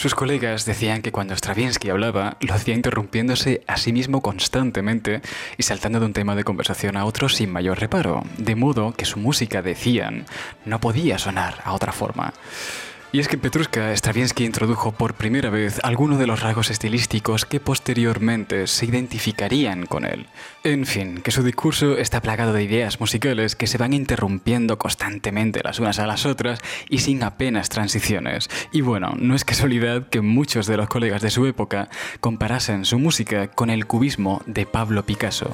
Sus 0.00 0.14
colegas 0.14 0.64
decían 0.64 1.02
que 1.02 1.12
cuando 1.12 1.34
Stravinsky 1.34 1.90
hablaba, 1.90 2.38
lo 2.40 2.54
hacía 2.54 2.72
interrumpiéndose 2.72 3.62
a 3.66 3.76
sí 3.76 3.92
mismo 3.92 4.22
constantemente 4.22 5.20
y 5.58 5.62
saltando 5.62 6.00
de 6.00 6.06
un 6.06 6.14
tema 6.14 6.34
de 6.34 6.42
conversación 6.42 6.96
a 6.96 7.04
otro 7.04 7.28
sin 7.28 7.52
mayor 7.52 7.78
reparo, 7.78 8.22
de 8.38 8.56
modo 8.56 8.94
que 8.94 9.04
su 9.04 9.18
música, 9.18 9.60
decían, 9.60 10.24
no 10.64 10.80
podía 10.80 11.18
sonar 11.18 11.60
a 11.64 11.74
otra 11.74 11.92
forma. 11.92 12.32
Y 13.12 13.18
es 13.18 13.26
que 13.26 13.38
Petrushka 13.38 13.92
Stravinsky 13.92 14.44
introdujo 14.44 14.92
por 14.92 15.14
primera 15.14 15.50
vez 15.50 15.80
algunos 15.82 16.20
de 16.20 16.28
los 16.28 16.40
rasgos 16.40 16.70
estilísticos 16.70 17.44
que 17.44 17.58
posteriormente 17.58 18.68
se 18.68 18.86
identificarían 18.86 19.86
con 19.86 20.04
él. 20.04 20.26
En 20.62 20.86
fin, 20.86 21.20
que 21.20 21.32
su 21.32 21.42
discurso 21.42 21.98
está 21.98 22.22
plagado 22.22 22.52
de 22.52 22.62
ideas 22.62 23.00
musicales 23.00 23.56
que 23.56 23.66
se 23.66 23.78
van 23.78 23.94
interrumpiendo 23.94 24.78
constantemente 24.78 25.60
las 25.64 25.80
unas 25.80 25.98
a 25.98 26.06
las 26.06 26.24
otras 26.24 26.60
y 26.88 26.98
sin 26.98 27.24
apenas 27.24 27.68
transiciones. 27.68 28.48
Y 28.70 28.82
bueno, 28.82 29.14
no 29.18 29.34
es 29.34 29.44
casualidad 29.44 30.08
que 30.08 30.20
muchos 30.20 30.68
de 30.68 30.76
los 30.76 30.88
colegas 30.88 31.20
de 31.20 31.30
su 31.30 31.46
época 31.46 31.88
comparasen 32.20 32.84
su 32.84 33.00
música 33.00 33.48
con 33.48 33.70
el 33.70 33.86
cubismo 33.86 34.40
de 34.46 34.66
Pablo 34.66 35.04
Picasso. 35.04 35.50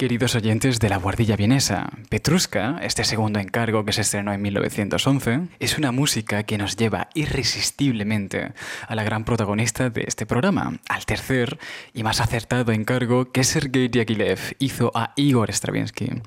Queridos 0.00 0.34
oyentes 0.34 0.80
de 0.80 0.88
la 0.88 0.96
Guardilla 0.96 1.36
Vienesa, 1.36 1.90
Petrushka, 2.08 2.78
este 2.82 3.04
segundo 3.04 3.38
encargo 3.38 3.84
que 3.84 3.92
se 3.92 4.00
estrenó 4.00 4.32
en 4.32 4.40
1911, 4.40 5.48
es 5.58 5.76
una 5.76 5.92
música 5.92 6.44
que 6.44 6.56
nos 6.56 6.76
lleva 6.76 7.10
irresistiblemente 7.12 8.54
a 8.88 8.94
la 8.94 9.04
gran 9.04 9.26
protagonista 9.26 9.90
de 9.90 10.04
este 10.06 10.24
programa, 10.24 10.80
al 10.88 11.04
tercer 11.04 11.58
y 11.92 12.02
más 12.02 12.22
acertado 12.22 12.72
encargo 12.72 13.30
que 13.30 13.44
Sergei 13.44 13.88
Diaghilev 13.88 14.38
hizo 14.58 14.90
a 14.94 15.12
Igor 15.16 15.52
Stravinsky 15.52 16.22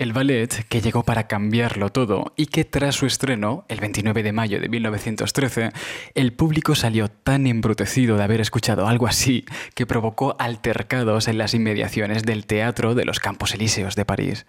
el 0.00 0.14
ballet 0.14 0.64
que 0.70 0.80
llegó 0.80 1.02
para 1.02 1.26
cambiarlo 1.26 1.90
todo 1.90 2.32
y 2.34 2.46
que 2.46 2.64
tras 2.64 2.94
su 2.94 3.04
estreno, 3.04 3.66
el 3.68 3.80
29 3.80 4.22
de 4.22 4.32
mayo 4.32 4.58
de 4.58 4.70
1913, 4.70 5.72
el 6.14 6.32
público 6.32 6.74
salió 6.74 7.08
tan 7.08 7.46
embrutecido 7.46 8.16
de 8.16 8.24
haber 8.24 8.40
escuchado 8.40 8.88
algo 8.88 9.06
así 9.06 9.44
que 9.74 9.84
provocó 9.84 10.36
altercados 10.38 11.28
en 11.28 11.36
las 11.36 11.52
inmediaciones 11.52 12.22
del 12.22 12.46
Teatro 12.46 12.94
de 12.94 13.04
los 13.04 13.20
Campos 13.20 13.52
Elíseos 13.52 13.94
de 13.94 14.06
París. 14.06 14.46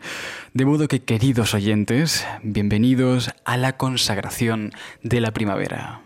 De 0.54 0.64
modo 0.64 0.88
que, 0.88 1.02
queridos 1.02 1.54
oyentes, 1.54 2.26
bienvenidos 2.44 3.32
a 3.44 3.58
la 3.58 3.76
consagración 3.76 4.72
de 5.04 5.20
la 5.20 5.32
primavera. 5.32 6.02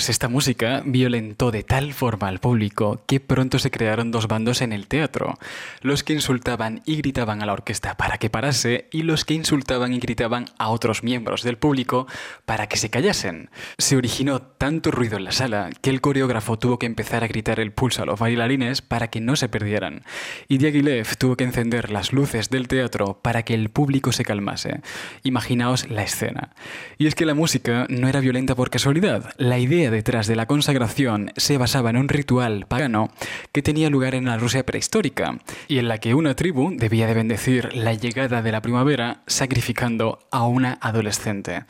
Pues 0.00 0.08
esta 0.08 0.28
música 0.28 0.82
violentó 0.86 1.50
de 1.50 1.62
tal 1.62 1.92
forma 1.92 2.28
al 2.28 2.40
público 2.40 3.02
que 3.06 3.20
pronto 3.20 3.58
se 3.58 3.70
crearon 3.70 4.10
dos 4.10 4.28
bandos 4.28 4.62
en 4.62 4.72
el 4.72 4.86
teatro, 4.86 5.38
los 5.82 6.02
que 6.02 6.14
insultaban 6.14 6.80
y 6.86 6.96
gritaban 6.96 7.42
a 7.42 7.44
la 7.44 7.52
orquesta 7.52 7.98
para 7.98 8.16
que 8.16 8.30
parase 8.30 8.88
y 8.92 9.02
los 9.02 9.26
que 9.26 9.34
insultaban 9.34 9.92
y 9.92 9.98
gritaban 9.98 10.46
a 10.56 10.70
otros 10.70 11.02
miembros 11.02 11.42
del 11.42 11.58
público 11.58 12.06
para 12.46 12.66
que 12.66 12.78
se 12.78 12.88
callasen. 12.88 13.50
Se 13.76 13.94
originó 13.94 14.40
tanto 14.40 14.90
ruido 14.90 15.18
en 15.18 15.24
la 15.24 15.32
sala 15.32 15.68
que 15.82 15.90
el 15.90 16.00
coreógrafo 16.00 16.58
tuvo 16.58 16.78
que 16.78 16.86
empezar 16.86 17.22
a 17.22 17.28
gritar 17.28 17.60
el 17.60 17.72
pulso 17.72 18.02
a 18.02 18.06
los 18.06 18.18
bailarines 18.18 18.80
para 18.80 19.08
que 19.08 19.20
no 19.20 19.36
se 19.36 19.50
perdieran, 19.50 20.04
y 20.48 20.56
Diaghilev 20.56 21.14
tuvo 21.18 21.36
que 21.36 21.44
encender 21.44 21.90
las 21.90 22.14
luces 22.14 22.48
del 22.48 22.68
teatro 22.68 23.20
para 23.20 23.42
que 23.42 23.52
el 23.52 23.68
público 23.68 24.12
se 24.12 24.24
calmase. 24.24 24.80
Imaginaos 25.24 25.90
la 25.90 26.04
escena. 26.04 26.54
Y 26.96 27.06
es 27.06 27.14
que 27.14 27.26
la 27.26 27.34
música 27.34 27.84
no 27.90 28.08
era 28.08 28.20
violenta 28.20 28.54
por 28.54 28.70
casualidad, 28.70 29.34
la 29.36 29.58
idea 29.58 29.89
detrás 29.90 30.26
de 30.26 30.36
la 30.36 30.46
consagración 30.46 31.32
se 31.36 31.58
basaba 31.58 31.90
en 31.90 31.96
un 31.96 32.08
ritual 32.08 32.66
pagano 32.66 33.10
que 33.52 33.62
tenía 33.62 33.90
lugar 33.90 34.14
en 34.14 34.24
la 34.24 34.38
Rusia 34.38 34.64
prehistórica 34.64 35.38
y 35.68 35.78
en 35.78 35.88
la 35.88 35.98
que 35.98 36.14
una 36.14 36.34
tribu 36.34 36.72
debía 36.76 37.06
de 37.06 37.14
bendecir 37.14 37.74
la 37.74 37.94
llegada 37.94 38.42
de 38.42 38.52
la 38.52 38.62
primavera 38.62 39.22
sacrificando 39.26 40.18
a 40.30 40.46
una 40.46 40.78
adolescente. 40.80 41.64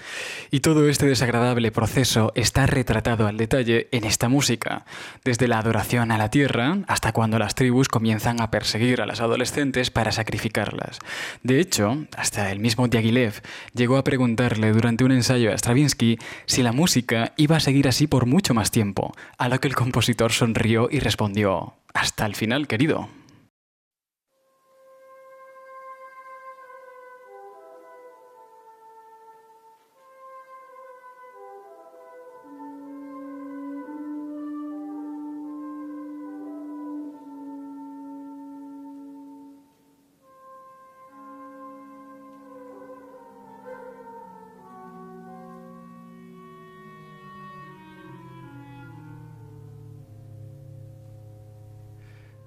Y 0.50 0.60
todo 0.60 0.88
este 0.88 1.06
desagradable 1.06 1.72
proceso 1.72 2.32
está 2.34 2.66
retratado 2.66 3.26
al 3.26 3.36
detalle 3.36 3.88
en 3.92 4.04
esta 4.04 4.28
música, 4.28 4.84
desde 5.24 5.48
la 5.48 5.58
adoración 5.58 6.12
a 6.12 6.18
la 6.18 6.30
tierra 6.30 6.78
hasta 6.86 7.12
cuando 7.12 7.38
las 7.38 7.54
tribus 7.54 7.88
comienzan 7.88 8.40
a 8.40 8.50
perseguir 8.50 9.00
a 9.00 9.06
las 9.06 9.20
adolescentes 9.20 9.90
para 9.90 10.12
sacrificarlas. 10.12 10.98
De 11.42 11.60
hecho, 11.60 12.06
hasta 12.16 12.50
el 12.50 12.58
mismo 12.58 12.88
Diaghilev 12.88 13.42
llegó 13.74 13.96
a 13.96 14.04
preguntarle 14.04 14.72
durante 14.72 15.04
un 15.04 15.12
ensayo 15.12 15.52
a 15.52 15.58
Stravinsky 15.58 16.18
si 16.46 16.62
la 16.62 16.72
música 16.72 17.32
iba 17.36 17.56
a 17.56 17.60
seguir 17.60 17.88
así 17.88 18.06
por 18.10 18.26
mucho 18.26 18.52
más 18.52 18.70
tiempo, 18.70 19.14
a 19.38 19.48
lo 19.48 19.58
que 19.60 19.68
el 19.68 19.74
compositor 19.74 20.32
sonrió 20.32 20.88
y 20.90 20.98
respondió, 20.98 21.74
hasta 21.94 22.26
el 22.26 22.34
final, 22.34 22.66
querido. 22.66 23.08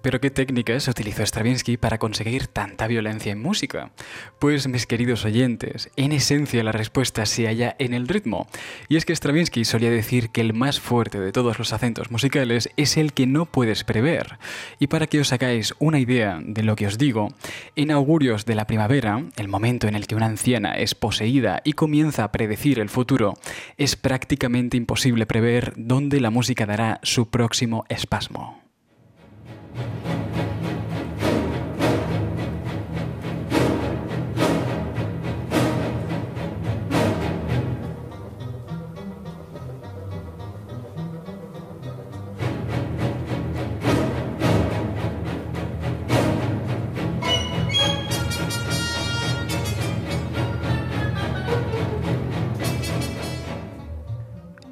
Pero 0.03 0.19
¿qué 0.19 0.29
técnicas 0.31 0.89
utilizó 0.89 1.25
Stravinsky 1.25 1.77
para 1.77 1.97
conseguir 1.97 2.47
tanta 2.47 2.87
violencia 2.87 3.31
en 3.31 3.41
música? 3.41 3.93
Pues 4.37 4.67
mis 4.67 4.85
queridos 4.85 5.23
oyentes, 5.23 5.89
en 5.95 6.11
esencia 6.11 6.61
la 6.61 6.73
respuesta 6.73 7.25
se 7.25 7.47
halla 7.47 7.77
en 7.79 7.93
el 7.93 8.09
ritmo. 8.09 8.45
Y 8.89 8.97
es 8.97 9.05
que 9.05 9.15
Stravinsky 9.15 9.63
solía 9.63 9.89
decir 9.89 10.29
que 10.31 10.41
el 10.41 10.53
más 10.53 10.81
fuerte 10.81 11.21
de 11.21 11.31
todos 11.31 11.57
los 11.57 11.71
acentos 11.71 12.11
musicales 12.11 12.69
es 12.75 12.97
el 12.97 13.13
que 13.13 13.27
no 13.27 13.45
puedes 13.45 13.85
prever. 13.85 14.39
Y 14.77 14.87
para 14.87 15.07
que 15.07 15.21
os 15.21 15.31
hagáis 15.31 15.73
una 15.79 15.99
idea 15.99 16.41
de 16.43 16.63
lo 16.63 16.75
que 16.75 16.87
os 16.87 16.97
digo, 16.97 17.29
en 17.77 17.89
Augurios 17.89 18.43
de 18.43 18.55
la 18.55 18.67
Primavera, 18.67 19.23
el 19.37 19.47
momento 19.47 19.87
en 19.87 19.95
el 19.95 20.05
que 20.05 20.15
una 20.15 20.25
anciana 20.25 20.73
es 20.73 20.95
poseída 20.95 21.61
y 21.63 21.73
comienza 21.73 22.25
a 22.25 22.31
predecir 22.33 22.79
el 22.79 22.89
futuro, 22.89 23.35
es 23.77 23.95
prácticamente 23.95 24.75
imposible 24.75 25.25
prever 25.25 25.71
dónde 25.77 26.19
la 26.19 26.29
música 26.29 26.65
dará 26.65 26.99
su 27.03 27.29
próximo 27.29 27.85
espasmo. 27.87 28.62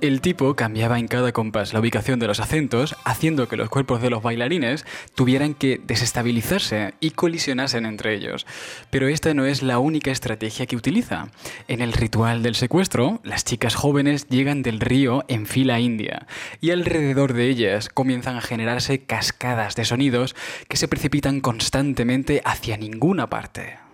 El 0.02 0.20
tipo 0.20 0.56
cambiaba 0.56 0.98
en 0.98 1.08
cada 1.08 1.32
compás 1.32 1.74
la 1.74 1.80
ubicación 1.80 2.18
de 2.18 2.26
los 2.26 2.40
acentos, 2.40 2.96
haciendo 3.06 3.48
que 3.48 3.56
los 3.56 3.70
cuerpos 3.70 4.02
de 4.02 4.10
los 4.10 4.24
bailarines 4.24 4.84
tuvieran 5.14 5.54
que 5.54 5.80
desestabilizarse 5.86 6.96
y 7.00 7.12
colisionasen 7.12 7.86
entre 7.86 8.16
ellos. 8.16 8.48
Pero 8.90 9.08
esta 9.08 9.36
no 9.36 9.46
es 9.46 9.62
la 9.62 9.78
única 9.78 10.10
estrategia 10.10 10.66
que 10.66 10.76
utiliza. 10.76 11.28
En 11.68 11.82
el 11.82 11.94
ritual 11.94 12.42
del 12.42 12.56
secuestro, 12.56 13.22
las 13.24 13.46
chicas 13.46 13.76
jóvenes 13.76 14.28
llegan 14.28 14.64
del 14.64 14.80
río 14.80 15.24
en 15.28 15.46
fila 15.46 15.80
india, 15.80 16.26
y 16.62 16.72
alrededor 16.72 17.34
de 17.34 17.50
ellas 17.50 17.88
comienzan 17.88 18.38
a 18.38 18.42
generarse 18.42 19.04
cascadas 19.04 19.76
de 19.76 19.86
sonidos 19.86 20.36
que 20.68 20.78
se 20.78 20.88
precipitan 20.88 21.42
constantemente 21.42 22.42
hacia 22.44 22.76
ninguna 22.76 23.30
parte. 23.30 23.91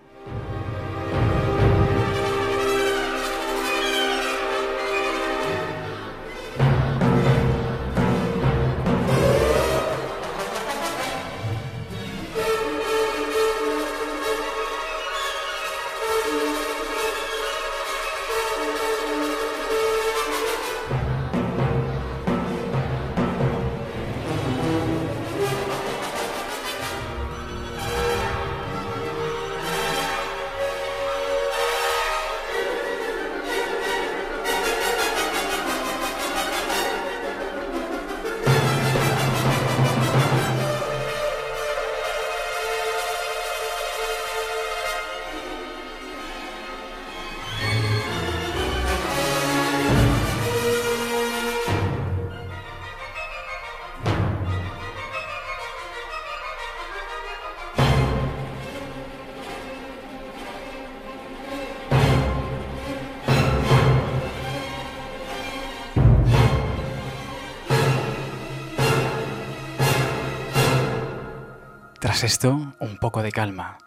Esto, 72.28 72.74
un 72.78 72.98
poco 72.98 73.22
de 73.22 73.32
calma. 73.32 73.78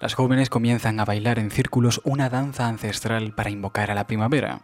Las 0.00 0.14
jóvenes 0.14 0.50
comienzan 0.50 0.98
a 0.98 1.04
bailar 1.04 1.38
en 1.38 1.52
círculos 1.52 2.00
una 2.02 2.28
danza 2.28 2.66
ancestral 2.66 3.30
para 3.30 3.50
invocar 3.50 3.92
a 3.92 3.94
la 3.94 4.08
primavera, 4.08 4.62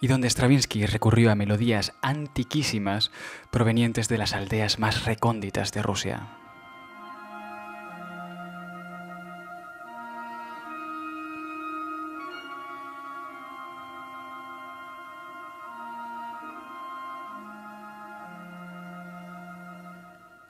y 0.00 0.06
donde 0.06 0.30
Stravinsky 0.30 0.86
recurrió 0.86 1.30
a 1.30 1.34
melodías 1.34 1.92
antiquísimas 2.00 3.10
provenientes 3.50 4.08
de 4.08 4.16
las 4.16 4.32
aldeas 4.32 4.78
más 4.78 5.04
recónditas 5.04 5.72
de 5.72 5.82
Rusia. 5.82 6.39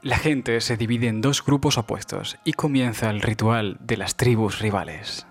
La 0.03 0.17
gente 0.17 0.63
se 0.63 0.79
divide 0.79 1.09
en 1.09 1.21
dos 1.21 1.45
grupos 1.45 1.77
opuestos 1.77 2.39
y 2.43 2.55
comienza 2.55 3.11
el 3.11 3.21
ritual 3.21 3.77
de 3.81 3.99
las 3.99 4.17
tribus 4.17 4.59
rivales. 4.59 5.27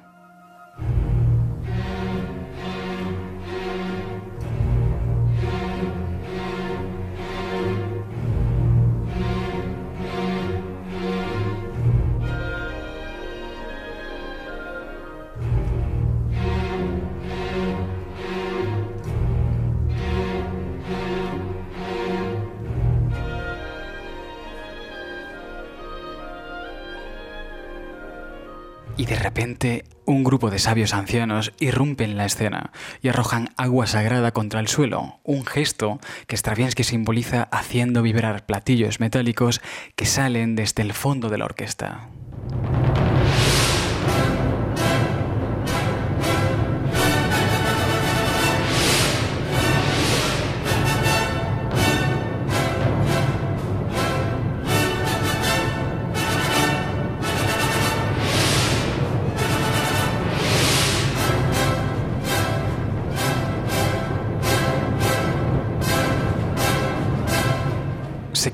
Grupo 30.30 30.52
de 30.52 30.60
sabios 30.60 30.94
ancianos 30.94 31.54
irrumpen 31.60 32.16
la 32.16 32.26
escena 32.26 32.72
y 33.02 33.08
arrojan 33.08 33.50
agua 33.58 33.88
sagrada 33.88 34.32
contra 34.32 34.60
el 34.60 34.68
suelo, 34.68 35.20
un 35.24 35.44
gesto 35.44 36.00
que 36.28 36.38
Stravinsky 36.38 36.84
simboliza 36.84 37.50
haciendo 37.52 38.04
vibrar 38.04 38.46
platillos 38.46 39.00
metálicos 39.00 39.60
que 39.96 40.06
salen 40.06 40.56
desde 40.56 40.84
el 40.84 40.94
fondo 40.94 41.30
de 41.30 41.40
la 41.40 41.46
orquesta. 41.46 42.10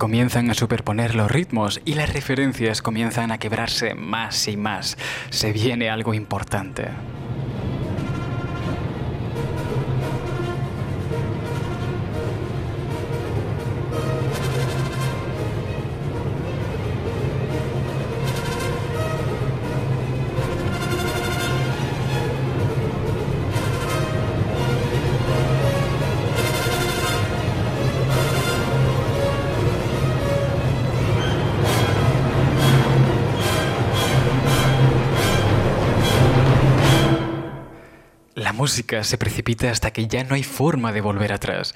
Comienzan 0.05 0.51
a 0.51 0.53
superponer 0.53 1.15
los 1.15 1.31
ritmos 1.31 1.81
y 1.83 1.95
las 1.95 2.13
referencias 2.13 2.83
comienzan 2.83 3.31
a 3.31 3.39
quebrarse 3.39 3.95
más 3.95 4.47
y 4.47 4.55
más. 4.55 4.99
Se 5.31 5.51
viene 5.51 5.89
algo 5.89 6.13
importante. 6.13 6.89
Música 38.75 39.05
se 39.05 39.17
precipita 39.17 39.71
hasta 39.71 39.93
que 39.93 40.05
ya 40.07 40.25
no 40.25 40.35
hay 40.35 40.43
forma 40.43 40.91
de 40.91 40.99
volver 40.99 41.31
atrás. 41.31 41.73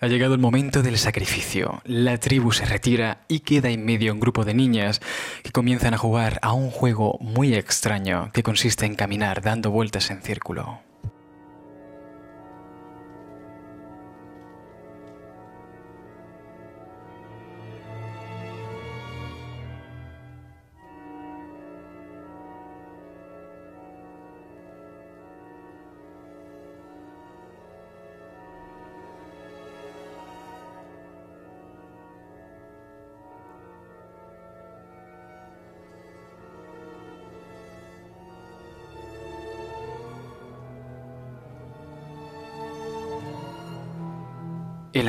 Ha 0.00 0.08
llegado 0.08 0.34
el 0.34 0.40
momento 0.40 0.82
del 0.82 0.98
sacrificio. 0.98 1.80
La 1.84 2.18
tribu 2.18 2.50
se 2.50 2.64
retira 2.64 3.20
y 3.28 3.40
queda 3.40 3.68
en 3.68 3.84
medio 3.84 4.12
un 4.12 4.18
grupo 4.18 4.44
de 4.44 4.52
niñas 4.52 5.00
que 5.44 5.52
comienzan 5.52 5.94
a 5.94 5.98
jugar 5.98 6.40
a 6.42 6.52
un 6.52 6.72
juego 6.72 7.18
muy 7.20 7.54
extraño 7.54 8.32
que 8.32 8.42
consiste 8.42 8.84
en 8.84 8.96
caminar 8.96 9.42
dando 9.42 9.70
vueltas 9.70 10.10
en 10.10 10.22
círculo. 10.22 10.89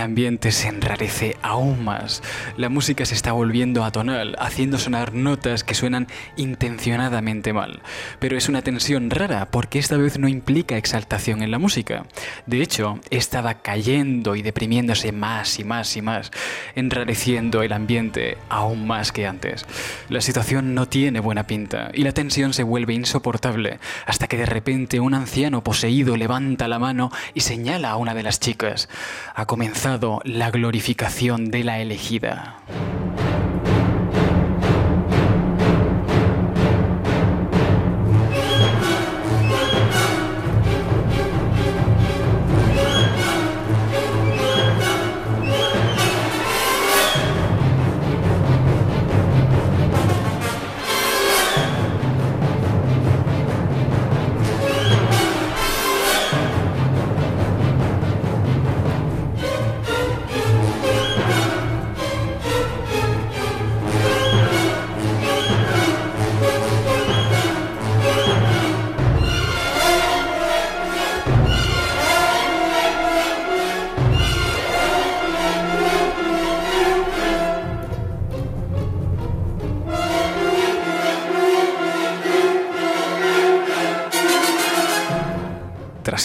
Ambiente 0.01 0.51
se 0.51 0.67
enrarece 0.67 1.37
aún 1.41 1.83
más. 1.83 2.21
La 2.57 2.69
música 2.69 3.05
se 3.05 3.15
está 3.15 3.31
volviendo 3.31 3.83
atonal, 3.83 4.35
haciendo 4.39 4.77
sonar 4.77 5.13
notas 5.13 5.63
que 5.63 5.75
suenan 5.75 6.07
intencionadamente 6.35 7.53
mal. 7.53 7.81
Pero 8.19 8.37
es 8.37 8.49
una 8.49 8.61
tensión 8.61 9.09
rara 9.09 9.47
porque 9.51 9.79
esta 9.79 9.97
vez 9.97 10.17
no 10.19 10.27
implica 10.27 10.77
exaltación 10.77 11.41
en 11.43 11.51
la 11.51 11.59
música. 11.59 12.05
De 12.45 12.61
hecho, 12.61 12.99
estaba 13.09 13.55
cayendo 13.55 14.35
y 14.35 14.41
deprimiéndose 14.41 15.11
más 15.11 15.59
y 15.59 15.63
más 15.63 15.95
y 15.95 16.01
más, 16.01 16.31
enrareciendo 16.75 17.63
el 17.63 17.73
ambiente 17.73 18.37
aún 18.49 18.87
más 18.87 19.11
que 19.11 19.27
antes. 19.27 19.65
La 20.09 20.21
situación 20.21 20.73
no 20.75 20.87
tiene 20.87 21.19
buena 21.19 21.47
pinta 21.47 21.91
y 21.93 22.03
la 22.03 22.11
tensión 22.11 22.53
se 22.53 22.63
vuelve 22.63 22.93
insoportable 22.93 23.79
hasta 24.05 24.27
que 24.27 24.37
de 24.37 24.45
repente 24.45 24.99
un 24.99 25.13
anciano 25.13 25.63
poseído 25.63 26.17
levanta 26.17 26.67
la 26.67 26.79
mano 26.79 27.11
y 27.33 27.41
señala 27.41 27.91
a 27.91 27.95
una 27.95 28.13
de 28.13 28.23
las 28.23 28.39
chicas. 28.39 28.89
La 30.23 30.51
glorificación 30.51 31.51
de 31.51 31.65
la 31.65 31.79
elegida. 31.79 32.55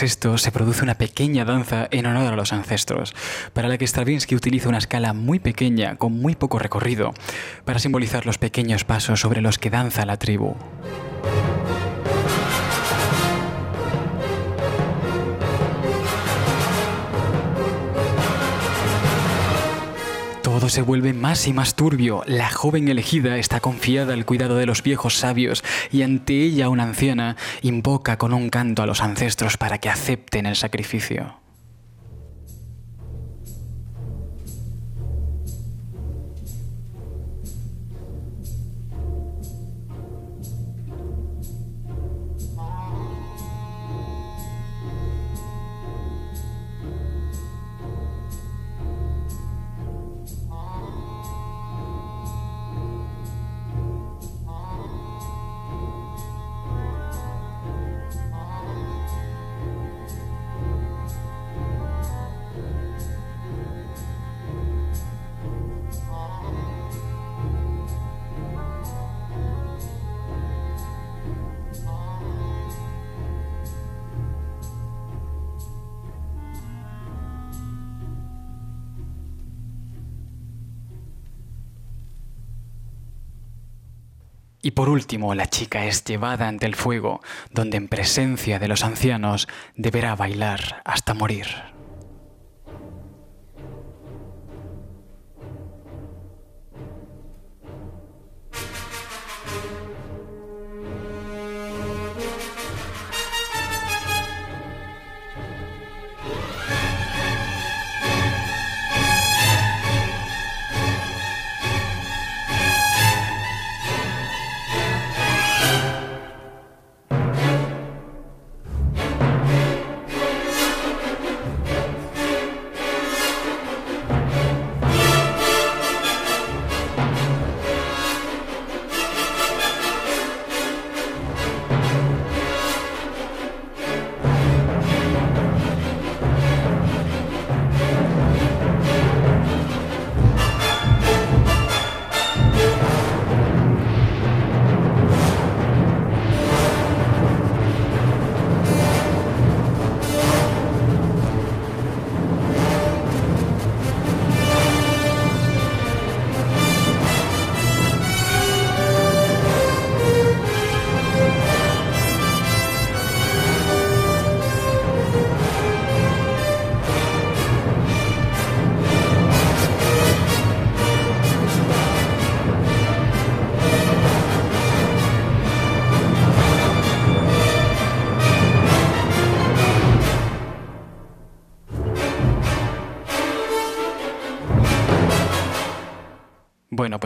Esto 0.02 0.36
se 0.36 0.52
produce 0.52 0.82
una 0.82 0.96
pequeña 0.96 1.44
danza 1.44 1.88
en 1.90 2.06
honor 2.06 2.32
a 2.32 2.36
los 2.36 2.52
ancestros, 2.52 3.14
para 3.52 3.68
la 3.68 3.78
que 3.78 3.86
Stravinsky 3.86 4.34
utiliza 4.34 4.68
una 4.68 4.78
escala 4.78 5.12
muy 5.12 5.38
pequeña 5.38 5.96
con 5.96 6.12
muy 6.12 6.34
poco 6.34 6.58
recorrido, 6.58 7.14
para 7.64 7.78
simbolizar 7.78 8.26
los 8.26 8.36
pequeños 8.36 8.84
pasos 8.84 9.20
sobre 9.20 9.40
los 9.40 9.58
que 9.58 9.70
danza 9.70 10.04
la 10.04 10.18
tribu. 10.18 10.54
Se 20.68 20.82
vuelve 20.82 21.12
más 21.12 21.46
y 21.46 21.52
más 21.52 21.74
turbio. 21.74 22.22
La 22.26 22.50
joven 22.50 22.88
elegida 22.88 23.38
está 23.38 23.60
confiada 23.60 24.14
al 24.14 24.26
cuidado 24.26 24.56
de 24.56 24.66
los 24.66 24.82
viejos 24.82 25.14
sabios 25.14 25.62
y 25.92 26.02
ante 26.02 26.34
ella 26.42 26.68
una 26.68 26.82
anciana 26.82 27.36
invoca 27.62 28.18
con 28.18 28.34
un 28.34 28.50
canto 28.50 28.82
a 28.82 28.86
los 28.86 29.00
ancestros 29.00 29.56
para 29.56 29.78
que 29.78 29.88
acepten 29.88 30.44
el 30.44 30.56
sacrificio. 30.56 31.45
Por 84.76 84.90
último, 84.90 85.34
la 85.34 85.46
chica 85.46 85.86
es 85.86 86.04
llevada 86.04 86.48
ante 86.48 86.66
el 86.66 86.74
fuego, 86.74 87.22
donde 87.50 87.78
en 87.78 87.88
presencia 87.88 88.58
de 88.58 88.68
los 88.68 88.84
ancianos 88.84 89.48
deberá 89.74 90.14
bailar 90.14 90.82
hasta 90.84 91.14
morir. 91.14 91.75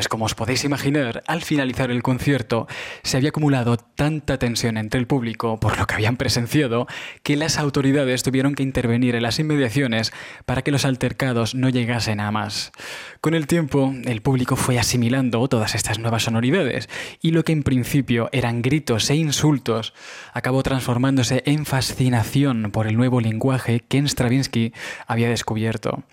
Pues 0.00 0.08
como 0.08 0.24
os 0.24 0.34
podéis 0.34 0.64
imaginar, 0.64 1.22
al 1.26 1.42
finalizar 1.42 1.90
el 1.90 2.02
concierto 2.02 2.66
se 3.02 3.18
había 3.18 3.28
acumulado 3.28 3.76
tanta 3.76 4.38
tensión 4.38 4.78
entre 4.78 4.98
el 4.98 5.06
público 5.06 5.60
por 5.60 5.76
lo 5.76 5.86
que 5.86 5.92
habían 5.92 6.16
presenciado 6.16 6.86
que 7.22 7.36
las 7.36 7.58
autoridades 7.58 8.22
tuvieron 8.22 8.54
que 8.54 8.62
intervenir 8.62 9.14
en 9.14 9.24
las 9.24 9.38
inmediaciones 9.38 10.10
para 10.46 10.62
que 10.62 10.70
los 10.70 10.86
altercados 10.86 11.54
no 11.54 11.68
llegasen 11.68 12.18
a 12.18 12.30
más. 12.30 12.72
Con 13.20 13.34
el 13.34 13.46
tiempo, 13.46 13.92
el 14.06 14.22
público 14.22 14.56
fue 14.56 14.78
asimilando 14.78 15.46
todas 15.48 15.74
estas 15.74 15.98
nuevas 15.98 16.22
sonoridades 16.22 16.88
y 17.20 17.32
lo 17.32 17.44
que 17.44 17.52
en 17.52 17.62
principio 17.62 18.30
eran 18.32 18.62
gritos 18.62 19.10
e 19.10 19.16
insultos 19.16 19.92
acabó 20.32 20.62
transformándose 20.62 21.42
en 21.44 21.66
fascinación 21.66 22.70
por 22.72 22.86
el 22.86 22.96
nuevo 22.96 23.20
lenguaje 23.20 23.80
que 23.80 23.98
Stravinsky 24.08 24.72
había 25.06 25.28
descubierto. 25.28 26.04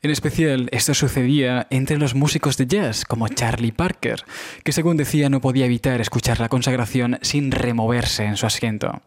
En 0.00 0.10
especial, 0.10 0.68
esto 0.70 0.94
sucedía 0.94 1.66
entre 1.70 1.98
los 1.98 2.14
músicos 2.14 2.56
de 2.56 2.68
jazz, 2.68 3.04
como 3.04 3.26
Charlie 3.26 3.72
Parker, 3.72 4.24
que 4.62 4.70
según 4.70 4.96
decía 4.96 5.28
no 5.28 5.40
podía 5.40 5.66
evitar 5.66 6.00
escuchar 6.00 6.38
la 6.38 6.48
consagración 6.48 7.18
sin 7.22 7.50
removerse 7.50 8.24
en 8.24 8.36
su 8.36 8.46
asiento. 8.46 9.02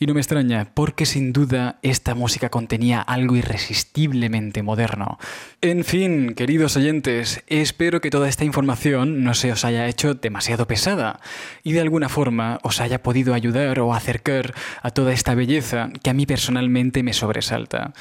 Y 0.00 0.06
no 0.06 0.14
me 0.14 0.20
extraña, 0.20 0.66
porque 0.74 1.06
sin 1.06 1.32
duda 1.32 1.78
esta 1.82 2.16
música 2.16 2.48
contenía 2.48 3.00
algo 3.00 3.36
irresistiblemente 3.36 4.64
moderno. 4.64 5.18
En 5.60 5.84
fin, 5.84 6.34
queridos 6.34 6.76
oyentes, 6.76 7.44
espero 7.46 8.00
que 8.00 8.10
toda 8.10 8.28
esta 8.28 8.44
información 8.44 9.22
no 9.22 9.34
se 9.34 9.52
os 9.52 9.64
haya 9.64 9.86
hecho 9.86 10.14
demasiado 10.14 10.66
pesada 10.66 11.20
y 11.62 11.72
de 11.72 11.80
alguna 11.80 12.08
forma 12.08 12.58
os 12.62 12.80
haya 12.80 13.02
podido 13.02 13.34
ayudar 13.34 13.78
o 13.78 13.94
acercar 13.94 14.52
a 14.82 14.90
toda 14.90 15.12
esta 15.12 15.34
belleza 15.34 15.90
que 16.02 16.10
a 16.10 16.14
mí 16.14 16.26
personalmente 16.26 17.04
me 17.04 17.12
sobresalta. 17.12 17.92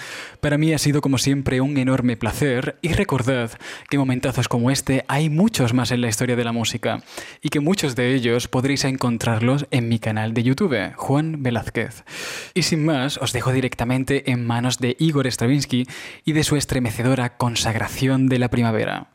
Para 0.41 0.57
mí 0.57 0.73
ha 0.73 0.79
sido 0.79 1.01
como 1.01 1.19
siempre 1.19 1.61
un 1.61 1.77
enorme 1.77 2.17
placer 2.23 2.77
y 2.81 2.93
recordad 2.93 3.51
que 3.89 3.97
momentazos 3.97 4.47
como 4.47 4.71
este 4.71 5.03
hay 5.09 5.29
muchos 5.29 5.73
más 5.73 5.91
en 5.91 5.99
la 5.99 6.07
historia 6.07 6.37
de 6.37 6.45
la 6.45 6.53
música 6.53 7.03
y 7.41 7.49
que 7.49 7.59
muchos 7.59 7.97
de 7.97 8.15
ellos 8.15 8.47
podréis 8.47 8.85
encontrarlos 8.85 9.67
en 9.71 9.89
mi 9.89 9.99
canal 9.99 10.33
de 10.33 10.43
YouTube, 10.43 10.93
Juan 10.95 11.43
Velázquez. 11.43 12.05
Y 12.53 12.61
sin 12.61 12.85
más, 12.85 13.17
os 13.17 13.33
dejo 13.33 13.51
directamente 13.51 14.31
en 14.31 14.47
manos 14.47 14.79
de 14.79 14.95
Igor 14.99 15.27
Stravinsky 15.29 15.85
y 16.23 16.31
de 16.31 16.45
su 16.45 16.55
estremecedora 16.55 17.35
consagración 17.35 18.29
de 18.29 18.39
la 18.39 18.47
primavera. 18.47 19.07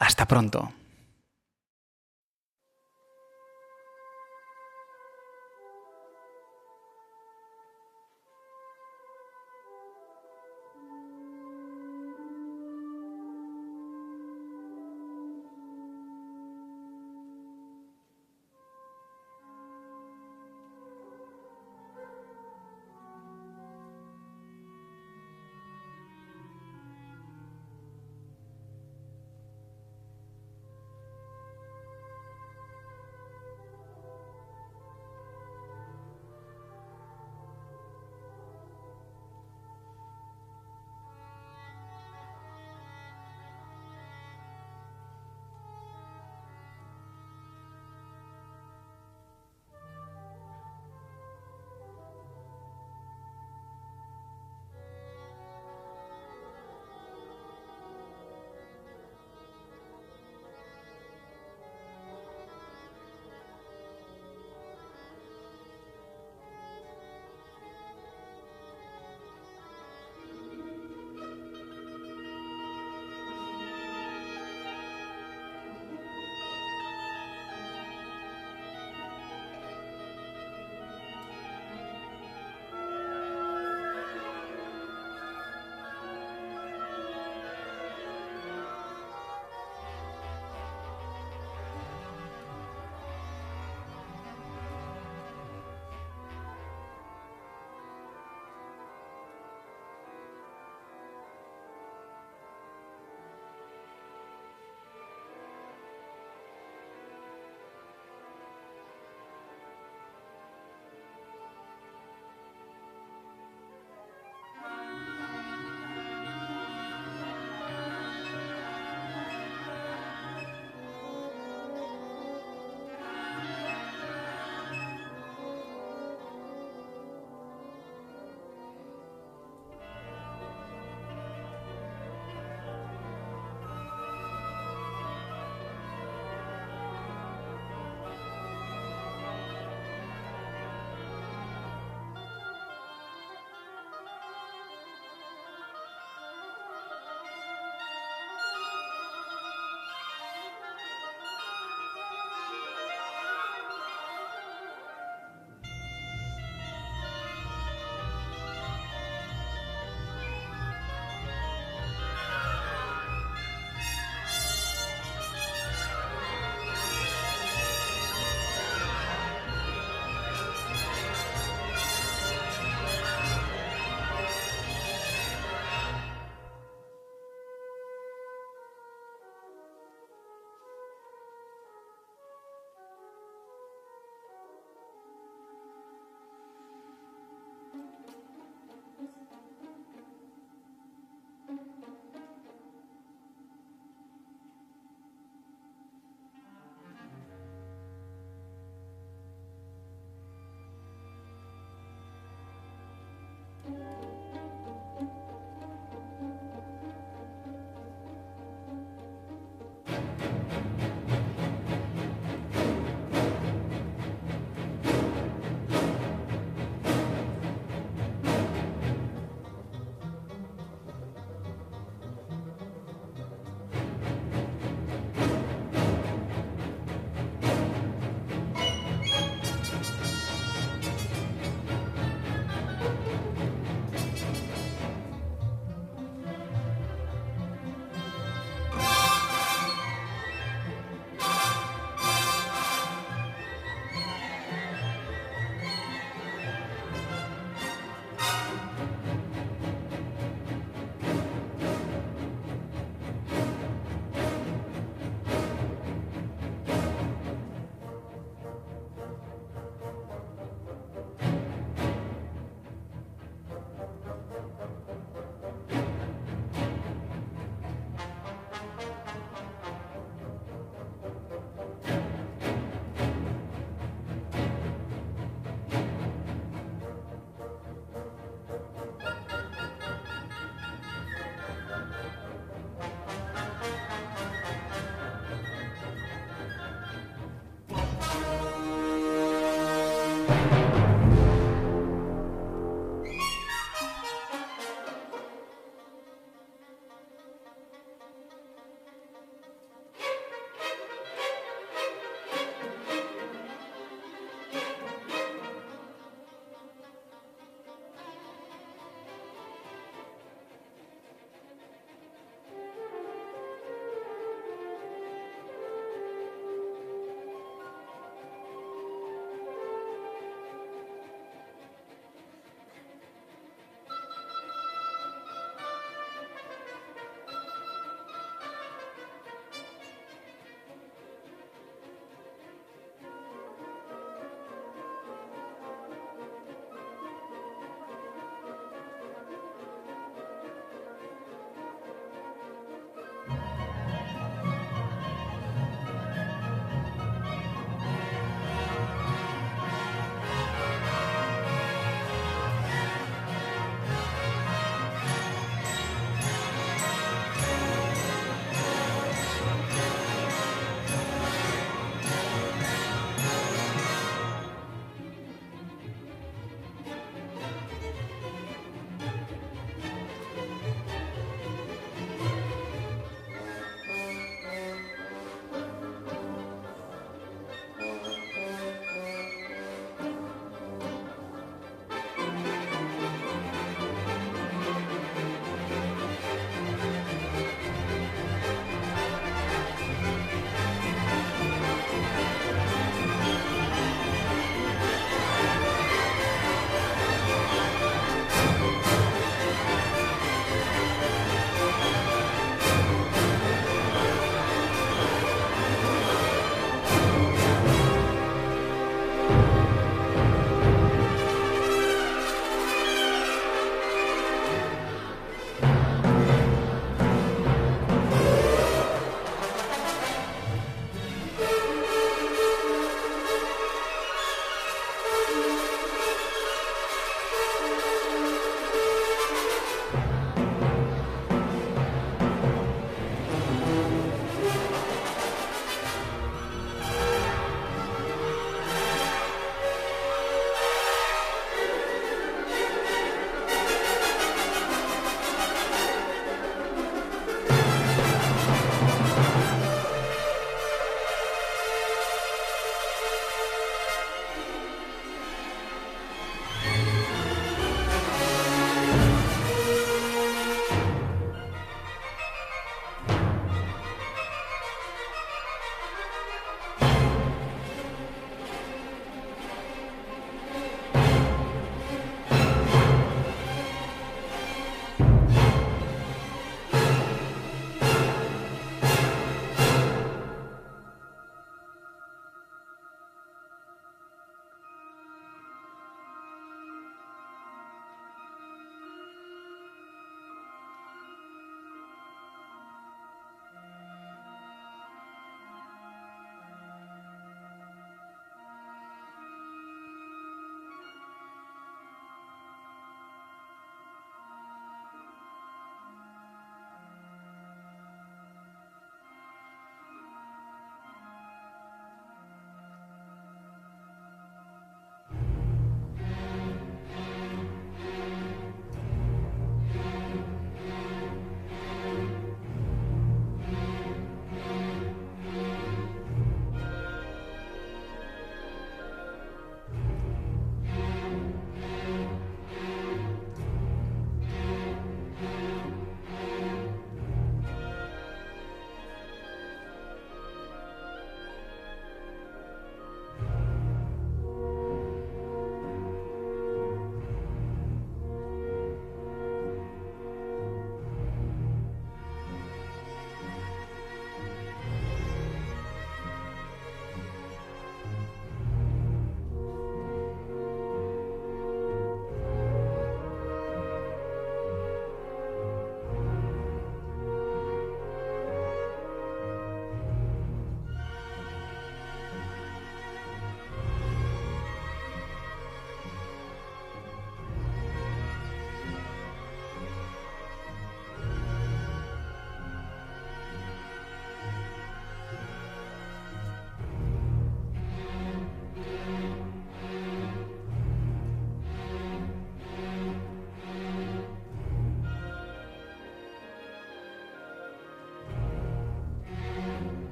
Hasta 0.00 0.26
pronto. 0.26 0.72